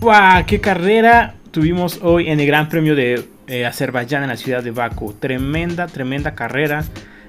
¡Wow! 0.00 0.46
¡Qué 0.46 0.60
carrera 0.60 1.34
tuvimos 1.50 1.98
hoy 2.02 2.28
en 2.28 2.38
el 2.38 2.46
Gran 2.46 2.68
Premio 2.68 2.94
de 2.94 3.24
eh, 3.48 3.66
Azerbaiyán 3.66 4.22
en 4.22 4.28
la 4.28 4.36
ciudad 4.36 4.62
de 4.62 4.70
Baku! 4.70 5.14
Tremenda, 5.14 5.88
tremenda 5.88 6.36
carrera 6.36 6.84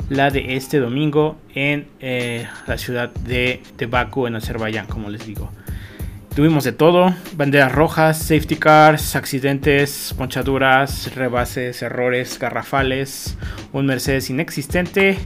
la 0.09 0.29
de 0.29 0.55
este 0.55 0.77
domingo 0.77 1.39
en 1.55 1.87
eh, 1.99 2.47
la 2.67 2.77
ciudad 2.77 3.09
de, 3.09 3.63
de 3.75 3.85
Baku 3.87 4.27
en 4.27 4.35
Azerbaiyán, 4.35 4.85
como 4.85 5.09
les 5.09 5.25
digo. 5.25 5.49
Tuvimos 6.35 6.63
de 6.63 6.71
todo, 6.71 7.15
banderas 7.33 7.71
rojas, 7.71 8.19
safety 8.19 8.57
cars, 8.57 9.15
accidentes, 9.15 10.13
ponchaduras, 10.15 11.15
rebases, 11.15 11.81
errores 11.81 12.37
garrafales, 12.37 13.35
un 13.73 13.87
Mercedes 13.87 14.29
inexistente 14.29 15.17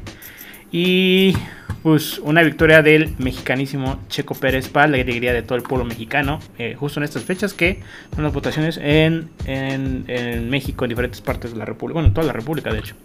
y 0.74 1.38
pues 1.84 2.18
una 2.18 2.42
victoria 2.42 2.82
del 2.82 3.14
mexicanísimo 3.20 4.00
Checo 4.10 4.34
Pérez 4.34 4.70
para 4.70 4.88
la 4.88 4.96
alegría 4.96 5.32
de 5.32 5.44
todo 5.44 5.56
el 5.56 5.64
pueblo 5.64 5.86
mexicano, 5.86 6.40
eh, 6.58 6.76
justo 6.78 7.00
en 7.00 7.04
estas 7.04 7.24
fechas 7.24 7.54
que 7.54 7.80
son 8.16 8.24
las 8.24 8.34
votaciones 8.34 8.80
en, 8.82 9.30
en, 9.46 10.50
México, 10.50 10.84
en 10.84 10.90
diferentes 10.90 11.22
partes 11.22 11.52
de 11.52 11.58
la 11.58 11.66
República, 11.66 11.96
bueno, 11.96 12.08
en 12.08 12.14
toda 12.16 12.26
la 12.26 12.34
República 12.34 12.74
de 12.74 12.80
hecho. 12.80 12.96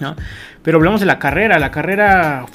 ¿no? 0.00 0.14
Pero 0.62 0.78
hablamos 0.78 1.00
de 1.00 1.06
la 1.06 1.18
carrera, 1.18 1.58
la 1.58 1.72
carrera, 1.72 2.46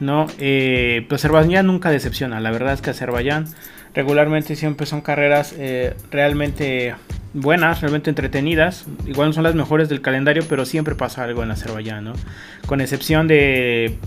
¿no? 0.00 0.26
Eh, 0.38 1.04
pues 1.08 1.22
Azerbaiyán 1.22 1.66
nunca 1.66 1.90
decepciona, 1.90 2.38
la 2.40 2.52
verdad 2.52 2.74
es 2.74 2.80
que 2.80 2.90
Azerbaiyán 2.90 3.46
regularmente 3.94 4.56
siempre 4.56 4.86
son 4.86 5.00
carreras 5.00 5.54
eh, 5.58 5.94
realmente 6.10 6.94
buenas, 7.32 7.80
realmente 7.80 8.10
entretenidas. 8.10 8.86
Igual 9.06 9.28
no 9.28 9.32
son 9.32 9.44
las 9.44 9.54
mejores 9.54 9.88
del 9.88 10.00
calendario, 10.00 10.44
pero 10.48 10.64
siempre 10.64 10.94
pasa 10.94 11.24
algo 11.24 11.42
en 11.42 11.50
Azerbaiyán, 11.50 12.04
¿no? 12.04 12.12
Con 12.66 12.80
excepción 12.80 13.28
de, 13.28 13.98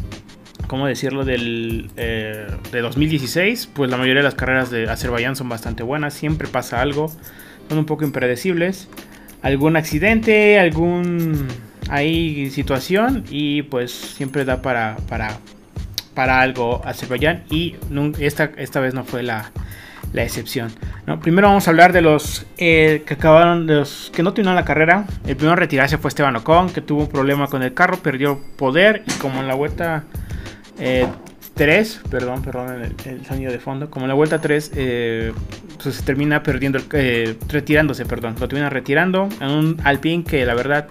¿cómo 0.68 0.88
decirlo? 0.88 1.26
Del, 1.26 1.90
eh, 1.98 2.48
de 2.72 2.82
2016, 2.82 3.70
pues 3.74 3.90
la 3.90 3.98
mayoría 3.98 4.22
de 4.22 4.26
las 4.26 4.36
carreras 4.36 4.70
de 4.70 4.90
Azerbaiyán 4.90 5.36
son 5.36 5.50
bastante 5.50 5.84
buenas, 5.84 6.14
siempre 6.14 6.48
pasa 6.48 6.82
algo, 6.82 7.12
son 7.70 7.78
un 7.78 7.86
poco 7.86 8.04
impredecibles. 8.04 8.90
Algún 9.42 9.78
accidente, 9.78 10.60
algún 10.60 11.48
ahí 11.90 12.50
situación 12.50 13.24
y 13.30 13.62
pues 13.64 13.92
siempre 13.92 14.46
da 14.46 14.62
para, 14.62 14.98
para, 15.08 15.38
para 16.18 16.42
algo 16.42 16.82
Azerbaiyán 16.84 17.44
y 17.48 17.76
esta, 18.18 18.46
esta 18.58 18.80
vez 18.80 18.96
no 18.96 19.04
fue 19.04 19.22
la, 19.22 19.52
la 20.14 20.24
excepción. 20.24 20.72
Primero 21.22 21.50
vamos 21.50 21.68
a 21.68 21.70
hablar 21.70 21.94
de 21.94 22.02
los 22.02 22.48
eh, 22.58 23.04
que 23.06 23.14
acabaron, 23.14 23.68
de 23.68 23.76
los 23.76 24.12
que 24.16 24.24
no 24.24 24.34
tuvieron 24.34 24.56
la 24.56 24.66
carrera. 24.66 25.06
El 25.28 25.36
primero 25.36 25.54
a 25.54 25.58
retirarse 25.58 26.00
fue 26.00 26.10
Esteban 26.10 26.36
Ocon, 26.36 26.72
que 26.72 26.82
tuvo 26.82 27.02
un 27.02 27.08
problema 27.08 27.46
con 27.46 27.62
el 27.62 27.76
carro, 27.76 28.00
perdió 28.00 28.42
poder 28.58 29.04
y 29.06 29.12
como 29.20 29.42
en 29.42 29.48
la 29.48 29.54
vuelta 29.54 30.06
3, 30.78 30.80
eh, 30.80 31.08
perdón, 32.10 32.42
perdón 32.42 32.96
el, 33.06 33.24
sonido 33.28 33.52
de 33.52 33.60
fondo, 33.60 33.92
como 33.92 34.06
en 34.06 34.10
la 34.10 34.16
vuelta 34.16 34.42
3, 34.42 34.72
eh, 34.76 35.34
pues 35.84 35.98
se 35.98 36.02
termina 36.02 36.42
perdiendo, 36.42 36.80
retirándose, 37.48 38.08
perdón, 38.08 38.38
lo 38.40 38.48
termina 38.48 38.72
retirando 38.72 39.30
en 39.40 39.52
un 39.52 39.82
Alpine 39.84 40.24
que 40.24 40.48
la 40.48 40.56
verdad 40.56 40.88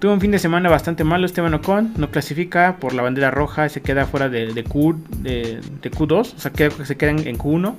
Tuvo 0.00 0.14
un 0.14 0.20
fin 0.22 0.30
de 0.30 0.38
semana 0.38 0.70
bastante 0.70 1.04
malo 1.04 1.26
Esteban 1.26 1.52
Ocon, 1.52 1.92
no 1.98 2.10
clasifica 2.10 2.78
por 2.80 2.94
la 2.94 3.02
bandera 3.02 3.30
roja, 3.30 3.68
se 3.68 3.82
queda 3.82 4.06
fuera 4.06 4.30
de, 4.30 4.64
Q, 4.64 4.98
de, 5.18 5.60
Q2, 5.82 6.34
o 6.36 6.38
sea, 6.38 6.50
que 6.50 6.70
se 6.70 6.96
queda 6.96 7.10
en 7.10 7.36
Q1. 7.36 7.74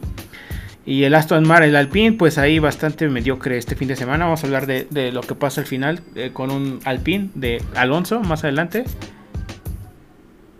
Y 0.85 1.03
el 1.03 1.15
Aston 1.15 1.47
Martin, 1.47 1.69
el 1.69 1.75
Alpine, 1.75 2.13
pues 2.13 2.37
ahí 2.37 2.59
bastante 2.59 3.09
mediocre 3.09 3.57
este 3.57 3.75
fin 3.75 3.87
de 3.87 3.95
semana. 3.95 4.25
Vamos 4.25 4.43
a 4.43 4.45
hablar 4.45 4.67
de, 4.67 5.11
lo 5.11 5.21
que 5.21 5.33
pasa 5.33 5.61
al 5.61 5.67
final 5.67 6.01
eh, 6.13 6.29
con 6.31 6.51
un 6.51 6.79
Alpine 6.85 7.29
de 7.33 7.59
Alonso 7.73 8.19
más 8.21 8.43
adelante. 8.43 8.85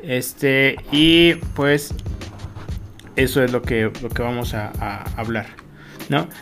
Este, 0.02 0.78
y 0.92 1.36
pues 1.56 1.94
eso 3.16 3.44
es 3.44 3.52
lo 3.52 3.62
que, 3.62 3.92
lo 4.02 4.10
que 4.10 4.24
vamos 4.24 4.56
a 4.56 5.04
hablar. 5.16 5.61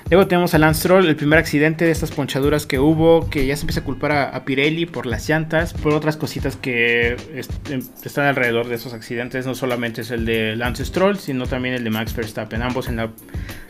Luego 0.09 0.27
tenemos 0.27 0.53
a 0.53 0.57
Lance 0.57 0.81
Stroll, 0.81 1.07
el 1.07 1.15
primer 1.15 1.37
accidente 1.37 1.85
de 1.85 1.91
estas 1.91 2.11
ponchaduras 2.11 2.65
que 2.65 2.79
hubo, 2.79 3.29
que 3.29 3.45
ya 3.45 3.55
se 3.55 3.61
empieza 3.61 3.81
a 3.81 3.83
culpar 3.83 4.11
a, 4.11 4.45
Pirelli 4.45 4.85
por 4.85 5.05
las 5.05 5.27
llantas, 5.29 5.73
por 5.73 5.93
otras 5.93 6.17
cositas 6.17 6.55
que 6.55 7.17
em, 7.69 7.81
están 8.03 8.25
alrededor 8.25 8.67
de 8.67 8.75
esos 8.75 8.93
accidentes. 8.93 9.45
No 9.45 9.53
solamente 9.53 10.01
es 10.01 10.11
el 10.11 10.25
de 10.25 10.55
Lance 10.55 10.85
Stroll, 10.85 11.17
sino 11.17 11.45
también 11.45 11.75
el 11.75 11.83
de 11.83 11.89
Max 11.89 12.15
Verstappen, 12.15 12.61
ambos 12.61 12.87
en 12.87 12.95
la 12.95 13.09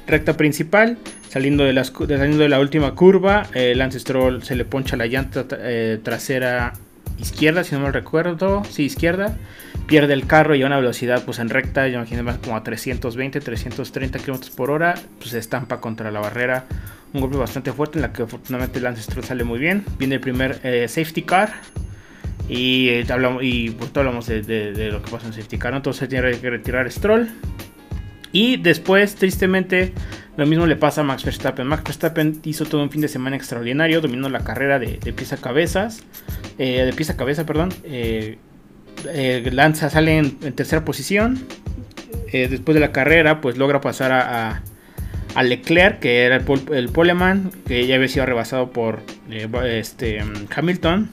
recta 0.08 0.38
principal, 0.38 0.98
saliendo 1.28 1.64
de, 1.64 1.74
las, 1.74 1.88
saliendo 1.88 2.38
de 2.38 2.50
la 2.50 2.60
última 2.60 2.96
curva, 2.96 3.48
eh, 3.54 3.74
Lance 3.76 4.00
Stroll 4.00 4.44
se 4.44 4.56
le 4.56 4.66
poncha 4.66 4.96
la 4.96 5.06
llanta 5.06 5.46
eh, 5.60 6.00
trasera 6.02 6.74
izquierda, 7.20 7.64
si 7.64 7.76
no 7.76 7.82
me 7.82 7.92
recuerdo, 7.92 8.64
sí, 8.70 8.84
izquierda, 8.84 9.38
pierde 9.90 10.14
el 10.14 10.28
carro 10.28 10.54
y 10.54 10.62
a 10.62 10.68
una 10.68 10.78
velocidad 10.78 11.26
pues 11.26 11.40
en 11.40 11.50
recta, 11.50 11.88
yo 11.88 11.96
imagino 11.96 12.24
más 12.24 12.38
como 12.38 12.56
a 12.56 12.64
320, 12.64 13.42
330 13.42 14.20
km 14.20 14.52
por 14.52 14.70
hora, 14.70 14.94
pues 15.18 15.32
se 15.32 15.40
estampa 15.40 15.82
contra 15.82 16.12
la 16.12 16.20
barrera, 16.20 16.66
un 17.12 17.22
golpe 17.22 17.38
bastante 17.38 17.74
fuerte 17.74 17.98
en 17.98 18.04
la 18.04 18.14
que 18.14 18.22
afortunadamente 18.22 18.80
Lance 18.80 19.02
Stroll 19.02 19.26
sale 19.26 19.44
muy 19.44 19.58
bien, 19.58 19.84
viene 19.98 20.16
el 20.16 20.22
primer 20.22 20.60
eh, 20.64 20.88
safety 20.88 21.24
car 21.24 21.54
y, 22.48 22.90
eh, 22.90 23.06
hablamos, 23.10 23.44
y 23.44 23.72
pues 23.72 23.90
hablamos 23.96 24.28
de, 24.28 24.90
lo 24.92 25.02
que 25.02 25.10
pasa 25.10 25.26
en 25.26 25.34
safety 25.34 25.58
car, 25.58 25.74
entonces 25.74 26.08
tiene 26.08 26.32
que 26.40 26.50
retirar 26.52 26.90
Stroll 26.92 27.28
y 28.32 28.58
después 28.58 29.16
tristemente 29.16 29.94
lo 30.38 30.46
mismo 30.46 30.68
le 30.68 30.76
pasa 30.76 31.02
a 31.02 31.04
Max 31.04 31.26
Verstappen. 31.26 31.66
Max 31.66 31.84
Verstappen 31.84 32.40
hizo 32.46 32.64
todo 32.64 32.84
un 32.84 32.92
fin 32.92 33.02
de 33.02 33.08
semana 33.08 33.36
extraordinario, 33.36 34.02
dominó 34.02 34.30
la 34.30 34.44
carrera 34.44 34.78
de, 34.78 34.98
de 34.98 35.14
pies 35.14 35.34
a 35.34 35.38
cabezas, 35.38 36.04
eh, 36.60 36.84
de 36.86 36.94
pies 36.94 37.10
a 37.10 37.18
cabeza, 37.18 37.46
perdón. 37.46 37.74
Eh, 37.84 38.38
eh, 39.08 39.48
Lanza 39.52 39.90
sale 39.90 40.18
en, 40.18 40.38
tercera 40.54 40.86
posición. 40.86 41.46
después 42.32 42.76
de 42.76 42.80
la 42.80 42.92
carrera, 42.92 43.42
pues 43.42 43.58
logra 43.58 43.82
pasar 43.82 44.12
a, 44.12 44.62
Leclerc, 45.42 46.00
que 46.00 46.24
era 46.24 46.42
el, 46.72 46.90
poleman, 46.90 47.52
que 47.66 47.88
ya 47.88 47.96
había 47.96 48.08
sido 48.08 48.26
rebasado 48.26 48.72
por 48.72 49.02
este, 49.30 50.22
Hamilton. 50.56 51.10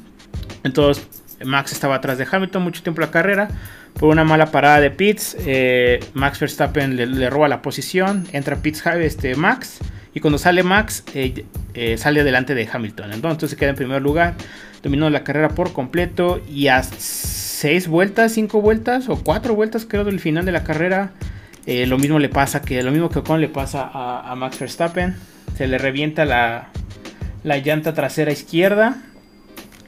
Entonces, 0.64 1.06
Max 1.44 1.72
estaba 1.72 1.96
atrás 1.96 2.18
de 2.18 2.26
Hamilton 2.30 2.62
mucho 2.62 2.82
tiempo 2.82 3.00
la 3.00 3.10
carrera. 3.10 3.48
Por 3.94 4.10
una 4.10 4.24
mala 4.24 4.50
parada 4.50 4.80
de 4.80 4.90
Pitts, 4.90 5.36
Max 6.14 6.40
Verstappen 6.40 6.96
le, 6.96 7.30
roba 7.30 7.48
la 7.48 7.62
posición. 7.62 8.26
Entra 8.32 8.56
Pitts 8.56 8.84
este, 8.86 9.36
Max. 9.36 9.80
Y 10.16 10.20
cuando 10.20 10.38
sale 10.38 10.62
Max, 10.62 11.04
sale 11.98 12.24
delante 12.24 12.54
de 12.54 12.66
Hamilton. 12.72 13.12
Entonces 13.12 13.50
se 13.50 13.56
queda 13.56 13.68
en 13.68 13.76
primer 13.76 14.00
lugar 14.00 14.34
dominó 14.86 15.10
la 15.10 15.24
carrera 15.24 15.48
por 15.48 15.72
completo 15.72 16.40
y 16.48 16.68
a 16.68 16.80
seis 16.84 17.88
vueltas, 17.88 18.32
cinco 18.32 18.60
vueltas 18.60 19.08
o 19.08 19.16
cuatro 19.22 19.56
vueltas 19.56 19.84
creo 19.84 20.04
del 20.04 20.20
final 20.20 20.44
de 20.44 20.52
la 20.52 20.62
carrera. 20.62 21.10
Eh, 21.66 21.86
lo 21.86 21.98
mismo 21.98 22.20
le 22.20 22.28
pasa 22.28 22.62
que 22.62 22.80
lo 22.84 22.92
mismo 22.92 23.08
que 23.08 23.18
Ocon 23.18 23.40
le 23.40 23.48
pasa 23.48 23.90
a, 23.92 24.32
Max 24.36 24.60
Verstappen. 24.60 25.16
Se 25.56 25.66
le 25.66 25.78
revienta 25.78 26.24
la, 26.24 26.68
la, 27.42 27.58
llanta 27.58 27.94
trasera 27.94 28.30
izquierda. 28.30 28.96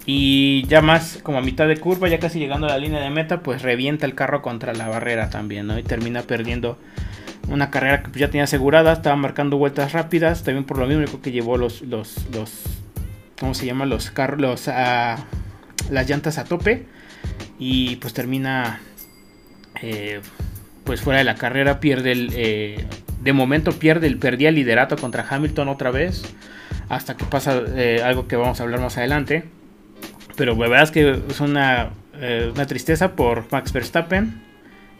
Y 0.05 0.67
ya 0.67 0.83
más 0.83 1.21
como 1.23 1.39
a 1.39 1.43
mitad 1.43 1.69
de 1.69 1.77
curva, 1.77 2.09
ya 2.09 2.19
casi 2.19 2.41
llegando 2.41 2.67
a 2.67 2.71
la 2.71 2.79
línea 2.79 3.01
de 3.01 3.11
meta, 3.11 3.43
pues 3.43 3.63
revienta 3.63 4.05
el 4.05 4.17
carro 4.17 4.43
contra 4.43 4.75
la 4.75 4.89
barrera 4.89 5.31
también. 5.31 5.71
Y 5.79 5.85
termina 5.85 6.23
perdiendo 6.23 6.77
una 7.49 7.71
carrera 7.71 8.03
que 8.03 8.19
ya 8.19 8.29
tenía 8.29 8.45
asegurada. 8.45 8.93
Estaba 8.93 9.17
marcando 9.17 9.57
vueltas 9.57 9.93
rápidas. 9.93 10.45
También 10.45 10.65
por 10.65 10.79
lo 10.79 10.87
mismo 10.87 11.05
creo 11.05 11.23
que 11.23 11.33
llevó 11.33 11.57
los, 11.57 11.83
los, 11.83 12.27
los 12.33 12.63
¿cómo 13.39 13.55
se 13.55 13.67
llama? 13.67 13.87
Los 13.87 14.11
carros, 14.11 14.69
ah, 14.69 15.17
las 15.91 16.09
llantas 16.09 16.39
a 16.39 16.45
tope. 16.45 16.87
Y 17.59 17.97
pues 17.97 18.15
termina, 18.15 18.81
eh, 19.83 20.21
pues 20.85 21.01
fuera 21.01 21.19
de 21.19 21.25
la 21.25 21.35
carrera, 21.35 21.81
pierde 21.81 22.13
el, 22.13 22.31
eh, 22.35 22.87
de 23.23 23.33
momento 23.33 23.73
pierde 23.73 24.07
el, 24.07 24.19
perdía 24.19 24.51
el 24.51 24.55
liderato 24.55 24.97
contra 24.97 25.27
Hamilton 25.29 25.69
otra 25.69 25.91
vez. 25.91 26.23
Hasta 26.89 27.17
que 27.17 27.25
pasa 27.25 27.63
eh, 27.77 28.03
algo 28.03 28.29
que 28.29 28.37
vamos 28.37 28.61
a 28.61 28.63
hablar 28.63 28.81
más 28.81 28.97
adelante. 28.97 29.45
Pero 30.37 30.55
la 30.55 30.69
verdad 30.69 30.85
es 30.85 30.91
que 30.93 31.23
es 31.29 31.41
una, 31.41 31.91
una 32.55 32.67
tristeza 32.67 33.17
por 33.17 33.47
Max 33.51 33.73
Verstappen. 33.73 34.48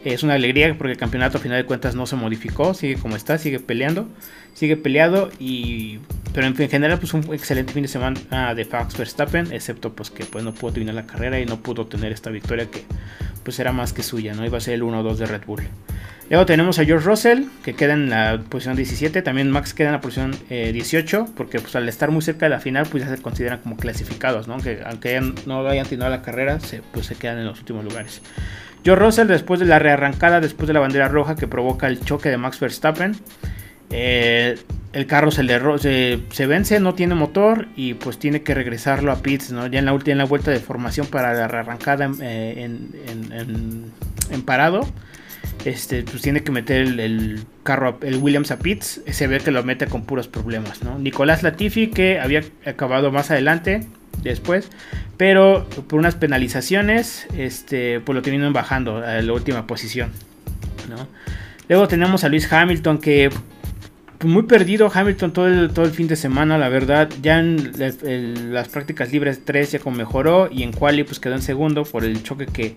Es 0.03 0.23
una 0.23 0.35
alegría 0.35 0.73
porque 0.77 0.93
el 0.93 0.97
campeonato 0.97 1.37
a 1.37 1.41
final 1.41 1.57
de 1.57 1.65
cuentas 1.65 1.93
no 1.93 2.05
se 2.05 2.15
modificó, 2.15 2.73
sigue 2.73 2.95
como 2.95 3.17
está, 3.17 3.37
sigue 3.37 3.59
peleando, 3.59 4.07
sigue 4.53 4.77
peleado 4.77 5.29
y 5.39 5.99
pero 6.33 6.47
en, 6.47 6.55
general 6.55 6.99
pues 6.99 7.13
un 7.13 7.33
excelente 7.33 7.73
fin 7.73 7.81
de 7.81 7.89
semana 7.89 8.53
de 8.55 8.65
Max 8.65 8.97
Verstappen, 8.97 9.51
excepto 9.51 9.93
pues 9.93 10.09
que 10.09 10.23
pues 10.25 10.43
no 10.43 10.53
pudo 10.53 10.73
terminar 10.73 10.95
la 10.95 11.05
carrera 11.05 11.39
y 11.39 11.45
no 11.45 11.61
pudo 11.61 11.87
tener 11.87 12.11
esta 12.11 12.29
victoria 12.29 12.69
que 12.69 12.83
pues 13.43 13.59
era 13.59 13.73
más 13.73 13.93
que 13.93 14.03
suya, 14.03 14.33
no 14.33 14.45
iba 14.45 14.57
a 14.57 14.61
ser 14.61 14.75
el 14.75 14.83
1-2 14.83 15.15
de 15.15 15.25
Red 15.25 15.41
Bull. 15.45 15.63
Luego 16.29 16.45
tenemos 16.45 16.77
a 16.77 16.85
George 16.85 17.05
Russell, 17.05 17.45
que 17.63 17.73
queda 17.73 17.93
en 17.93 18.09
la 18.09 18.39
posición 18.49 18.75
17. 18.75 19.21
También 19.23 19.49
Max 19.49 19.73
queda 19.73 19.87
en 19.87 19.93
la 19.93 20.01
posición 20.01 20.35
18, 20.49 21.17
eh, 21.17 21.31
porque 21.35 21.59
pues, 21.59 21.75
al 21.75 21.89
estar 21.89 22.11
muy 22.11 22.21
cerca 22.21 22.45
de 22.45 22.51
la 22.51 22.59
final, 22.59 22.85
pues 22.89 23.03
ya 23.03 23.15
se 23.15 23.21
consideran 23.21 23.59
como 23.59 23.77
clasificados, 23.77 24.47
¿no? 24.47 24.53
Aunque, 24.53 24.81
aunque 24.85 25.19
no 25.47 25.67
hayan 25.67 25.85
terminado 25.85 26.11
la 26.11 26.21
carrera, 26.21 26.59
se, 26.59 26.81
pues 26.91 27.07
se 27.07 27.15
quedan 27.15 27.39
en 27.39 27.45
los 27.45 27.59
últimos 27.59 27.83
lugares. 27.83 28.21
George 28.83 29.03
Russell, 29.03 29.27
después 29.27 29.59
de 29.59 29.65
la 29.65 29.79
rearrancada, 29.79 30.39
después 30.39 30.67
de 30.67 30.73
la 30.73 30.79
bandera 30.79 31.07
roja 31.07 31.35
que 31.35 31.47
provoca 31.47 31.87
el 31.87 31.99
choque 31.99 32.29
de 32.29 32.37
Max 32.37 32.59
Verstappen, 32.59 33.15
eh, 33.91 34.57
el 34.93 35.05
carro 35.05 35.31
se 35.31 36.47
vence, 36.47 36.79
no 36.79 36.93
tiene 36.95 37.15
motor 37.15 37.67
y 37.75 37.95
pues 37.95 38.17
tiene 38.17 38.41
que 38.41 38.53
regresarlo 38.53 39.11
a 39.11 39.21
pits, 39.21 39.51
¿no? 39.51 39.67
Ya 39.67 39.79
en 39.79 39.85
la 39.85 39.93
última 39.93 40.23
vuelta 40.25 40.51
de 40.51 40.59
formación 40.59 41.07
para 41.07 41.33
la 41.33 41.47
rearrancada 41.47 42.09
eh, 42.21 42.69
en, 44.31 44.43
parado. 44.45 44.87
Este, 45.65 46.03
pues 46.03 46.21
tiene 46.21 46.43
que 46.43 46.51
meter 46.51 46.81
el, 46.81 47.41
carro, 47.63 47.97
el 48.01 48.17
Williams 48.17 48.51
a 48.51 48.59
pits, 48.59 49.01
se 49.07 49.27
ve 49.27 49.39
que 49.39 49.51
lo 49.51 49.63
mete 49.63 49.87
con 49.87 50.03
puros 50.03 50.27
problemas, 50.27 50.83
¿no? 50.83 50.97
Nicolás 50.99 51.43
Latifi, 51.43 51.87
que 51.87 52.19
había 52.19 52.43
acabado 52.65 53.11
más 53.11 53.31
adelante, 53.31 53.87
después, 54.23 54.69
pero 55.17 55.67
por 55.87 55.99
unas 55.99 56.15
penalizaciones, 56.15 57.27
este, 57.37 57.99
pues 57.99 58.15
lo 58.15 58.21
terminan 58.21 58.53
bajando 58.53 58.97
a 58.97 59.21
la 59.21 59.33
última 59.33 59.67
posición, 59.67 60.11
¿no? 60.89 61.07
Luego 61.67 61.87
tenemos 61.87 62.23
a 62.23 62.29
Luis 62.29 62.51
Hamilton, 62.51 62.97
que 62.97 63.29
pues, 64.19 64.33
muy 64.33 64.43
perdido 64.43 64.91
Hamilton 64.93 65.31
todo 65.31 65.47
el, 65.47 65.69
todo 65.71 65.85
el 65.85 65.91
fin 65.91 66.07
de 66.07 66.15
semana, 66.15 66.57
la 66.57 66.67
verdad. 66.67 67.09
Ya 67.21 67.39
en, 67.39 68.53
las 68.53 68.67
prácticas 68.67 69.11
libres 69.11 69.41
3 69.45 69.71
ya 69.71 69.91
mejoró 69.91 70.49
y 70.51 70.63
en 70.63 70.73
quali 70.73 71.03
pues 71.03 71.19
quedó 71.19 71.35
en 71.35 71.41
segundo 71.41 71.83
por 71.83 72.03
el 72.03 72.21
choque 72.21 72.45
que 72.47 72.75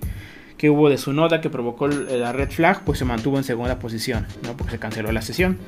que 0.63 0.71
hubo 0.71 0.89
de 0.89 0.97
su 0.97 1.13
noda 1.13 1.41
que 1.41 1.51
provocó 1.51 1.89
la 1.89 2.33
red 2.33 2.49
flag, 2.49 2.85
pues 2.85 2.97
se 2.97 3.05
mantuvo 3.05 3.37
en 3.37 3.43
segunda 3.43 3.81
posición, 3.81 4.29
¿no? 4.45 4.57
porque 4.57 4.71
se 4.71 4.79
canceló 4.79 5.11
la 5.11 5.21
sesión. 5.21 5.59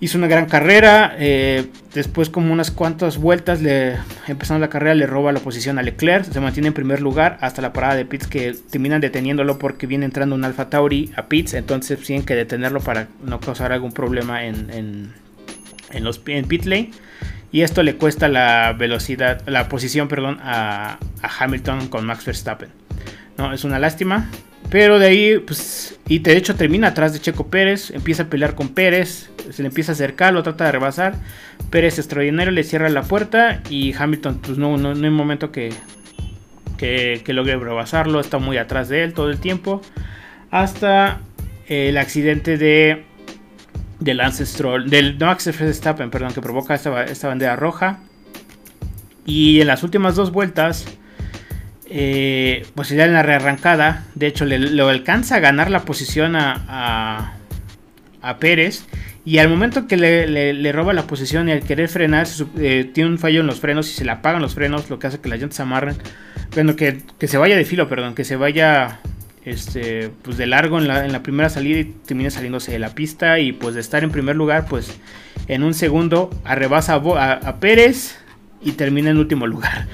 Hizo 0.00 0.18
una 0.18 0.26
gran 0.26 0.44
carrera, 0.44 1.16
eh, 1.18 1.68
después 1.94 2.28
como 2.28 2.52
unas 2.52 2.70
cuantas 2.70 3.16
vueltas, 3.16 3.62
le, 3.62 3.96
empezando 4.26 4.60
la 4.60 4.68
carrera, 4.68 4.94
le 4.94 5.06
roba 5.06 5.32
la 5.32 5.40
posición 5.40 5.78
a 5.78 5.82
Leclerc, 5.82 6.30
se 6.30 6.40
mantiene 6.40 6.68
en 6.68 6.74
primer 6.74 7.00
lugar 7.00 7.38
hasta 7.40 7.62
la 7.62 7.72
parada 7.72 7.94
de 7.94 8.04
pits 8.04 8.26
que 8.26 8.54
terminan 8.70 9.00
deteniéndolo 9.00 9.58
porque 9.58 9.86
viene 9.86 10.04
entrando 10.04 10.34
un 10.34 10.44
Alfa 10.44 10.68
Tauri 10.68 11.10
a 11.16 11.28
pits, 11.28 11.54
entonces 11.54 11.98
tienen 12.00 12.26
que 12.26 12.34
detenerlo 12.34 12.80
para 12.80 13.08
no 13.24 13.40
causar 13.40 13.72
algún 13.72 13.92
problema 13.92 14.44
en, 14.44 14.68
en, 15.90 16.04
los, 16.04 16.18
pit 16.18 16.66
lane. 16.66 16.90
Y 17.50 17.62
esto 17.62 17.82
le 17.82 17.96
cuesta 17.96 18.28
la 18.28 18.74
velocidad, 18.78 19.40
la 19.46 19.70
posición, 19.70 20.06
perdón, 20.06 20.38
a 20.42 20.98
Hamilton 21.38 21.88
con 21.88 22.04
Max 22.04 22.26
Verstappen. 22.26 22.68
No, 23.38 23.52
es 23.52 23.64
una 23.64 23.78
lástima. 23.78 24.30
Pero 24.70 24.98
de 24.98 25.06
ahí, 25.06 25.38
pues, 25.38 25.98
y 26.08 26.18
de 26.18 26.36
hecho 26.36 26.56
termina 26.56 26.88
atrás 26.88 27.12
de 27.12 27.20
Checo 27.20 27.46
Pérez, 27.48 27.90
empieza 27.92 28.24
a 28.24 28.26
pelear 28.26 28.54
con 28.54 28.70
Pérez, 28.70 29.30
se 29.50 29.62
le 29.62 29.68
empieza 29.68 29.92
a 29.92 29.94
acercar, 29.94 30.32
lo 30.32 30.42
trata 30.42 30.64
de 30.64 30.72
rebasar. 30.72 31.14
Pérez 31.70 31.98
extraordinario 31.98 32.50
le 32.50 32.64
cierra 32.64 32.88
la 32.88 33.02
puerta 33.02 33.62
y 33.70 33.94
Hamilton, 33.94 34.40
pues 34.42 34.58
no, 34.58 34.76
no, 34.76 34.94
no 34.94 35.04
hay 35.04 35.10
momento 35.10 35.52
que, 35.52 35.72
que, 36.78 37.22
logre 37.28 37.56
rebasarlo, 37.56 38.18
está 38.18 38.38
muy 38.38 38.56
atrás 38.56 38.88
de 38.88 39.04
él 39.04 39.12
todo 39.12 39.30
el 39.30 39.38
tiempo. 39.38 39.82
Hasta 40.50 41.20
el 41.68 41.96
accidente 41.96 42.56
de, 42.56 43.04
del 44.00 44.16
Lance 44.16 44.46
Stroll, 44.46 44.90
del 44.90 45.16
Max 45.16 45.46
Verstappen, 45.58 46.10
perdón, 46.10 46.32
que 46.32 46.40
provoca 46.40 46.74
esta 46.74 47.28
bandera 47.28 47.54
roja. 47.54 48.00
Y 49.24 49.60
en 49.60 49.68
las 49.68 49.82
últimas 49.84 50.16
dos 50.16 50.32
vueltas 50.32 50.86
eh, 51.88 52.66
pues 52.74 52.88
ya 52.88 53.04
en 53.04 53.12
la 53.12 53.22
rearrancada, 53.22 54.04
de 54.14 54.26
hecho 54.26 54.44
le, 54.44 54.80
alcanza 54.82 55.36
a 55.36 55.40
ganar 55.40 55.70
la 55.70 55.84
posición 55.84 56.36
a, 56.36 57.34
a, 58.22 58.38
Pérez. 58.38 58.86
Y 59.24 59.38
al 59.38 59.48
momento 59.48 59.88
que 59.88 59.96
le, 59.96 60.72
roba 60.72 60.92
la 60.92 61.06
posición 61.06 61.48
y 61.48 61.52
al 61.52 61.62
querer 61.62 61.88
frenar, 61.88 62.26
eh, 62.58 62.90
tiene 62.92 63.10
un 63.10 63.18
fallo 63.18 63.40
en 63.40 63.46
los 63.46 63.60
frenos 63.60 63.90
y 63.90 63.94
se 63.94 64.04
le 64.04 64.12
apagan 64.12 64.42
los 64.42 64.54
frenos, 64.54 64.88
lo 64.88 64.98
que 64.98 65.08
hace 65.08 65.20
que 65.20 65.28
las 65.28 65.40
llantas 65.40 65.56
se 65.56 65.62
amarren. 65.62 65.96
Bueno, 66.54 66.76
que, 66.76 67.02
se 67.20 67.36
vaya 67.36 67.56
de 67.56 67.64
filo, 67.64 67.88
perdón, 67.88 68.14
que 68.14 68.24
se 68.24 68.36
vaya 68.36 69.00
este, 69.44 70.10
pues 70.22 70.36
de 70.36 70.46
largo 70.46 70.78
en 70.78 70.86
la, 70.86 71.04
en 71.04 71.12
la, 71.12 71.22
primera 71.22 71.50
salida 71.50 71.80
y 71.80 71.84
termine 71.84 72.30
saliéndose 72.30 72.70
de 72.70 72.78
la 72.78 72.94
pista. 72.94 73.40
Y 73.40 73.52
pues 73.52 73.74
de 73.74 73.80
estar 73.80 74.04
en 74.04 74.10
primer 74.10 74.36
lugar, 74.36 74.66
pues 74.68 74.96
en 75.48 75.64
un 75.64 75.74
segundo 75.74 76.30
arrebasa 76.44 76.94
a 76.94 77.56
Pérez 77.58 78.16
y 78.62 78.72
termina 78.72 79.10
en 79.10 79.18
último 79.18 79.46
lugar. 79.46 79.86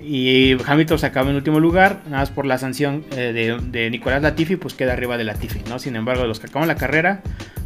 Y 0.00 0.56
Hamilton 0.66 0.98
se 0.98 1.06
acaba 1.06 1.30
en 1.30 1.36
último 1.36 1.58
lugar, 1.58 2.02
nada 2.06 2.18
más 2.18 2.30
por 2.30 2.46
la 2.46 2.58
sanción 2.58 3.04
eh, 3.16 3.58
de, 3.60 3.90
Nicolás 3.90 4.22
Latifi, 4.22 4.56
pues 4.56 4.74
queda 4.74 4.92
arriba 4.92 5.18
de 5.18 5.24
Latifi, 5.24 5.62
¿no? 5.68 5.78
Sin 5.78 5.96
embargo, 5.96 6.22
de 6.22 6.28
los 6.28 6.38
que 6.38 6.46
acaban 6.46 6.68
la 6.68 6.76
carrera, 6.76 7.22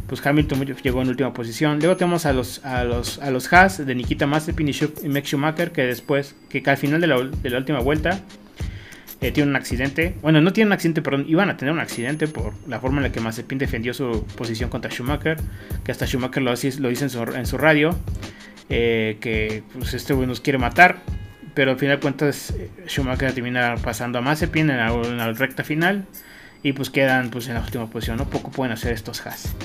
pues 0.07 0.25
Hamilton 0.25 0.65
llegó 0.81 1.01
en 1.03 1.09
última 1.09 1.33
posición. 1.33 1.77
Luego 1.79 1.97
tenemos 1.97 2.25
a 2.25 2.33
los, 2.33 2.65
a 2.65 2.83
los, 2.83 3.19
a 3.19 3.29
los 3.29 3.51
Haas 3.53 3.85
de 3.85 3.95
Nikita 3.95 4.25
Mazepin 4.25 4.69
y 4.69 5.09
Max 5.09 5.27
Schumacher, 5.27 5.71
que 5.71 5.83
después, 5.83 6.35
que 6.49 6.63
al 6.65 6.77
final 6.77 6.99
de 6.99 7.07
la, 7.07 7.17
última 7.57 7.79
vuelta, 7.79 8.21
eh, 9.21 9.31
tiene 9.31 9.51
un 9.51 9.55
accidente. 9.55 10.15
Bueno, 10.23 10.41
no 10.41 10.51
tiene 10.51 10.69
un 10.69 10.73
accidente, 10.73 11.03
perdón, 11.03 11.25
iban 11.27 11.49
a 11.51 11.57
tener 11.57 11.73
un 11.73 11.79
accidente 11.79 12.27
por 12.27 12.53
la 12.67 12.79
forma 12.79 12.97
en 12.97 13.03
la 13.03 13.11
que 13.11 13.19
Mazepin 13.19 13.59
defendió 13.59 13.93
su 13.93 14.25
posición 14.35 14.71
contra 14.71 14.89
Schumacher, 14.89 15.37
que 15.83 15.91
hasta 15.91 16.07
Schumacher 16.07 16.41
lo, 16.41 16.51
lo 16.51 16.89
dice 16.89 17.03
en 17.03 17.45
su, 17.45 17.57
radio, 17.57 17.95
eh, 18.69 19.17
que 19.19 19.63
pues, 19.73 19.93
este 19.93 20.13
güey 20.13 20.27
nos 20.27 20.41
quiere 20.41 20.57
matar 20.57 21.01
pero 21.59 21.71
al 21.71 21.77
final 21.77 21.97
de 21.97 22.01
cuentas 22.01 22.53
Schumacher 22.87 23.33
termina 23.33 23.75
pasando 23.83 24.19
a 24.19 24.21
Mazepin 24.21 24.69
en 24.69 24.77
la, 25.17 25.33
recta 25.33 25.65
final 25.65 26.05
y 26.63 26.71
pues 26.71 26.89
quedan 26.89 27.31
pues 27.31 27.49
en 27.49 27.55
la 27.55 27.59
última 27.59 27.89
posición, 27.89 28.17
¿no? 28.17 28.29
Poco 28.29 28.49
pueden 28.49 28.71
hacer 28.71 28.93
estos 28.93 29.25
Haas. 29.25 29.55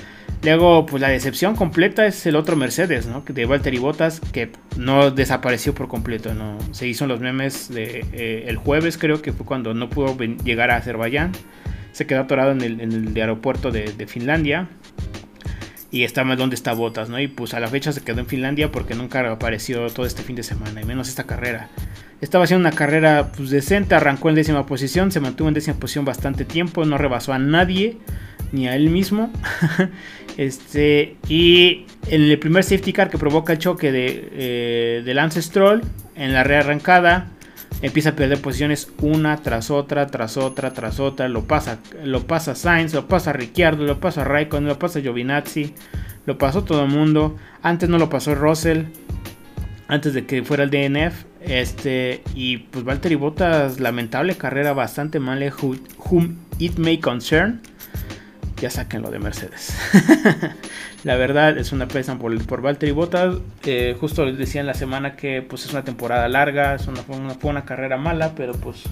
Luego, 0.43 0.87
pues 0.87 1.01
la 1.01 1.09
decepción 1.09 1.55
completa 1.55 2.05
es 2.05 2.27
el 2.27 2.35
otro 2.35 2.57
Mercedes, 2.57 3.07
¿no? 3.07 3.23
De 3.27 3.47
Valtteri 3.47 3.79
Bottas, 3.79 4.21
que 4.33 4.51
no 4.77 5.13
desapareció 5.13 5.73
por 5.73 5.87
completo, 5.87 6.35
¿no? 6.35 6.59
Se 6.73 6.89
hizo 6.89 7.07
los 7.07 7.21
memes 7.21 7.71
eh, 7.75 8.45
el 8.49 8.57
jueves, 8.57 8.99
creo 8.99 9.23
que 9.23 9.33
fue 9.33 9.47
cuando 9.47 9.73
no 9.73 9.89
pudo 9.89 10.17
llegar 10.17 10.73
a 10.73 10.77
Azerbaiyán. 10.77 11.31
Se 11.93 12.09
quedó 12.09 12.23
atorado 12.23 12.51
en 12.51 12.61
el, 12.63 13.17
aeropuerto 13.17 13.71
de, 13.71 13.93
de 13.93 14.07
Finlandia 14.09 14.69
y 15.95 16.03
está 16.03 16.25
mal 16.25 16.37
donde 16.37 16.57
está 16.57 16.73
Botas, 16.73 17.09
¿no? 17.09 17.21
Y 17.21 17.29
pues 17.29 17.55
a 17.55 17.61
la 17.61 17.69
fecha 17.69 17.93
se 17.93 18.01
quedó 18.01 18.19
en 18.19 18.27
Finlandia 18.27 18.73
porque 18.73 18.97
nunca 18.97 19.31
apareció 19.31 19.89
todo 19.91 20.07
este 20.07 20.25
fin 20.25 20.35
de 20.35 20.43
semana, 20.43 20.83
y 20.83 20.85
menos 20.85 21.09
esta 21.09 21.23
carrera. 21.23 21.69
Estaba 22.21 22.43
haciendo 22.43 22.69
una 22.69 22.75
carrera 22.75 23.31
pues, 23.31 23.51
decente, 23.51 23.95
arrancó 23.95 24.29
en 24.29 24.35
décima 24.35 24.67
posición, 24.67 25.13
se 25.13 25.21
mantuvo 25.21 25.47
en 25.47 25.55
décima 25.55 25.77
posición 25.79 26.05
bastante 26.05 26.45
tiempo, 26.45 26.85
no 26.85 26.99
rebasó 26.99 27.33
a 27.33 27.39
nadie, 27.39 27.99
ni 28.51 28.67
a 28.67 28.75
él 28.75 28.91
mismo. 28.91 29.33
este, 30.37 31.15
y 31.29 31.87
en 32.09 32.23
el 32.23 32.41
primer 32.41 32.65
safety 32.65 32.93
car 32.93 33.09
que 33.09 33.17
provoca 33.17 33.53
el 33.53 33.61
choque 33.61 33.93
de, 33.93 34.31
eh, 34.33 35.15
Lance 35.15 35.41
Stroll, 35.43 35.81
en 36.17 36.33
la 36.33 36.43
rearrancada, 36.43 37.29
empieza 37.85 38.11
a 38.11 38.17
perder 38.17 38.41
posiciones 38.41 38.91
una 39.03 39.37
tras 39.43 39.71
otra, 39.71 40.07
tras 40.07 40.39
otra, 40.39 40.73
tras 40.73 41.01
otra. 41.01 41.29
Lo 41.29 41.45
pasa, 41.45 41.81
lo 42.03 42.27
pasa 42.27 42.55
Sainz, 42.55 42.95
lo 42.95 43.07
pasa 43.09 43.35
Ricciardo, 43.35 43.85
lo 43.85 44.01
pasa 44.01 44.25
Raikkonen, 44.25 44.67
lo 44.67 44.79
pasa 44.79 45.01
Giovinazzi, 45.01 45.75
lo 46.25 46.39
pasó 46.39 46.65
todo 46.65 46.83
el 46.85 46.89
mundo. 46.89 47.37
Antes 47.63 47.91
no 47.91 47.99
lo 47.99 48.09
pasó 48.09 48.35
Russell, 48.35 48.85
antes 49.87 50.15
de 50.15 50.25
que 50.25 50.43
fuera 50.43 50.65
el 50.65 50.71
DNF. 50.71 51.25
Este, 51.43 52.23
y 52.35 52.57
pues 52.57 52.87
Valtteri 52.87 53.17
Bottas, 53.17 53.79
lamentable 53.79 54.35
carrera, 54.35 54.73
bastante 54.73 55.21
mal. 55.21 55.43
Eh, 55.43 55.53
whom 56.11 56.39
it 56.59 56.79
may 56.79 56.97
concern 56.97 57.61
ya 58.61 58.71
saquen 58.71 59.03
lo 59.03 59.11
de 59.11 59.19
Mercedes. 59.19 59.77
la 61.05 61.17
verdad 61.17 61.57
es 61.59 61.73
una 61.73 61.87
pesa 61.87 62.19
por, 62.19 62.45
por 62.47 62.63
Valtteri 62.63 62.93
Bottas. 62.93 63.37
Eh, 63.65 63.97
justo 64.01 64.25
les 64.25 64.39
decía 64.39 64.61
en 64.61 64.67
la 64.67 64.75
semana 64.75 65.17
que 65.17 65.43
pues 65.43 65.65
es 65.67 65.73
una 65.73 65.85
temporada 65.85 66.29
larga, 66.29 66.75
es 66.75 66.87
una, 66.87 67.03
fue 67.03 67.51
una 67.51 67.65
carrera 67.65 67.99
mala, 67.99 68.33
pero 68.35 68.55
pues 68.55 68.83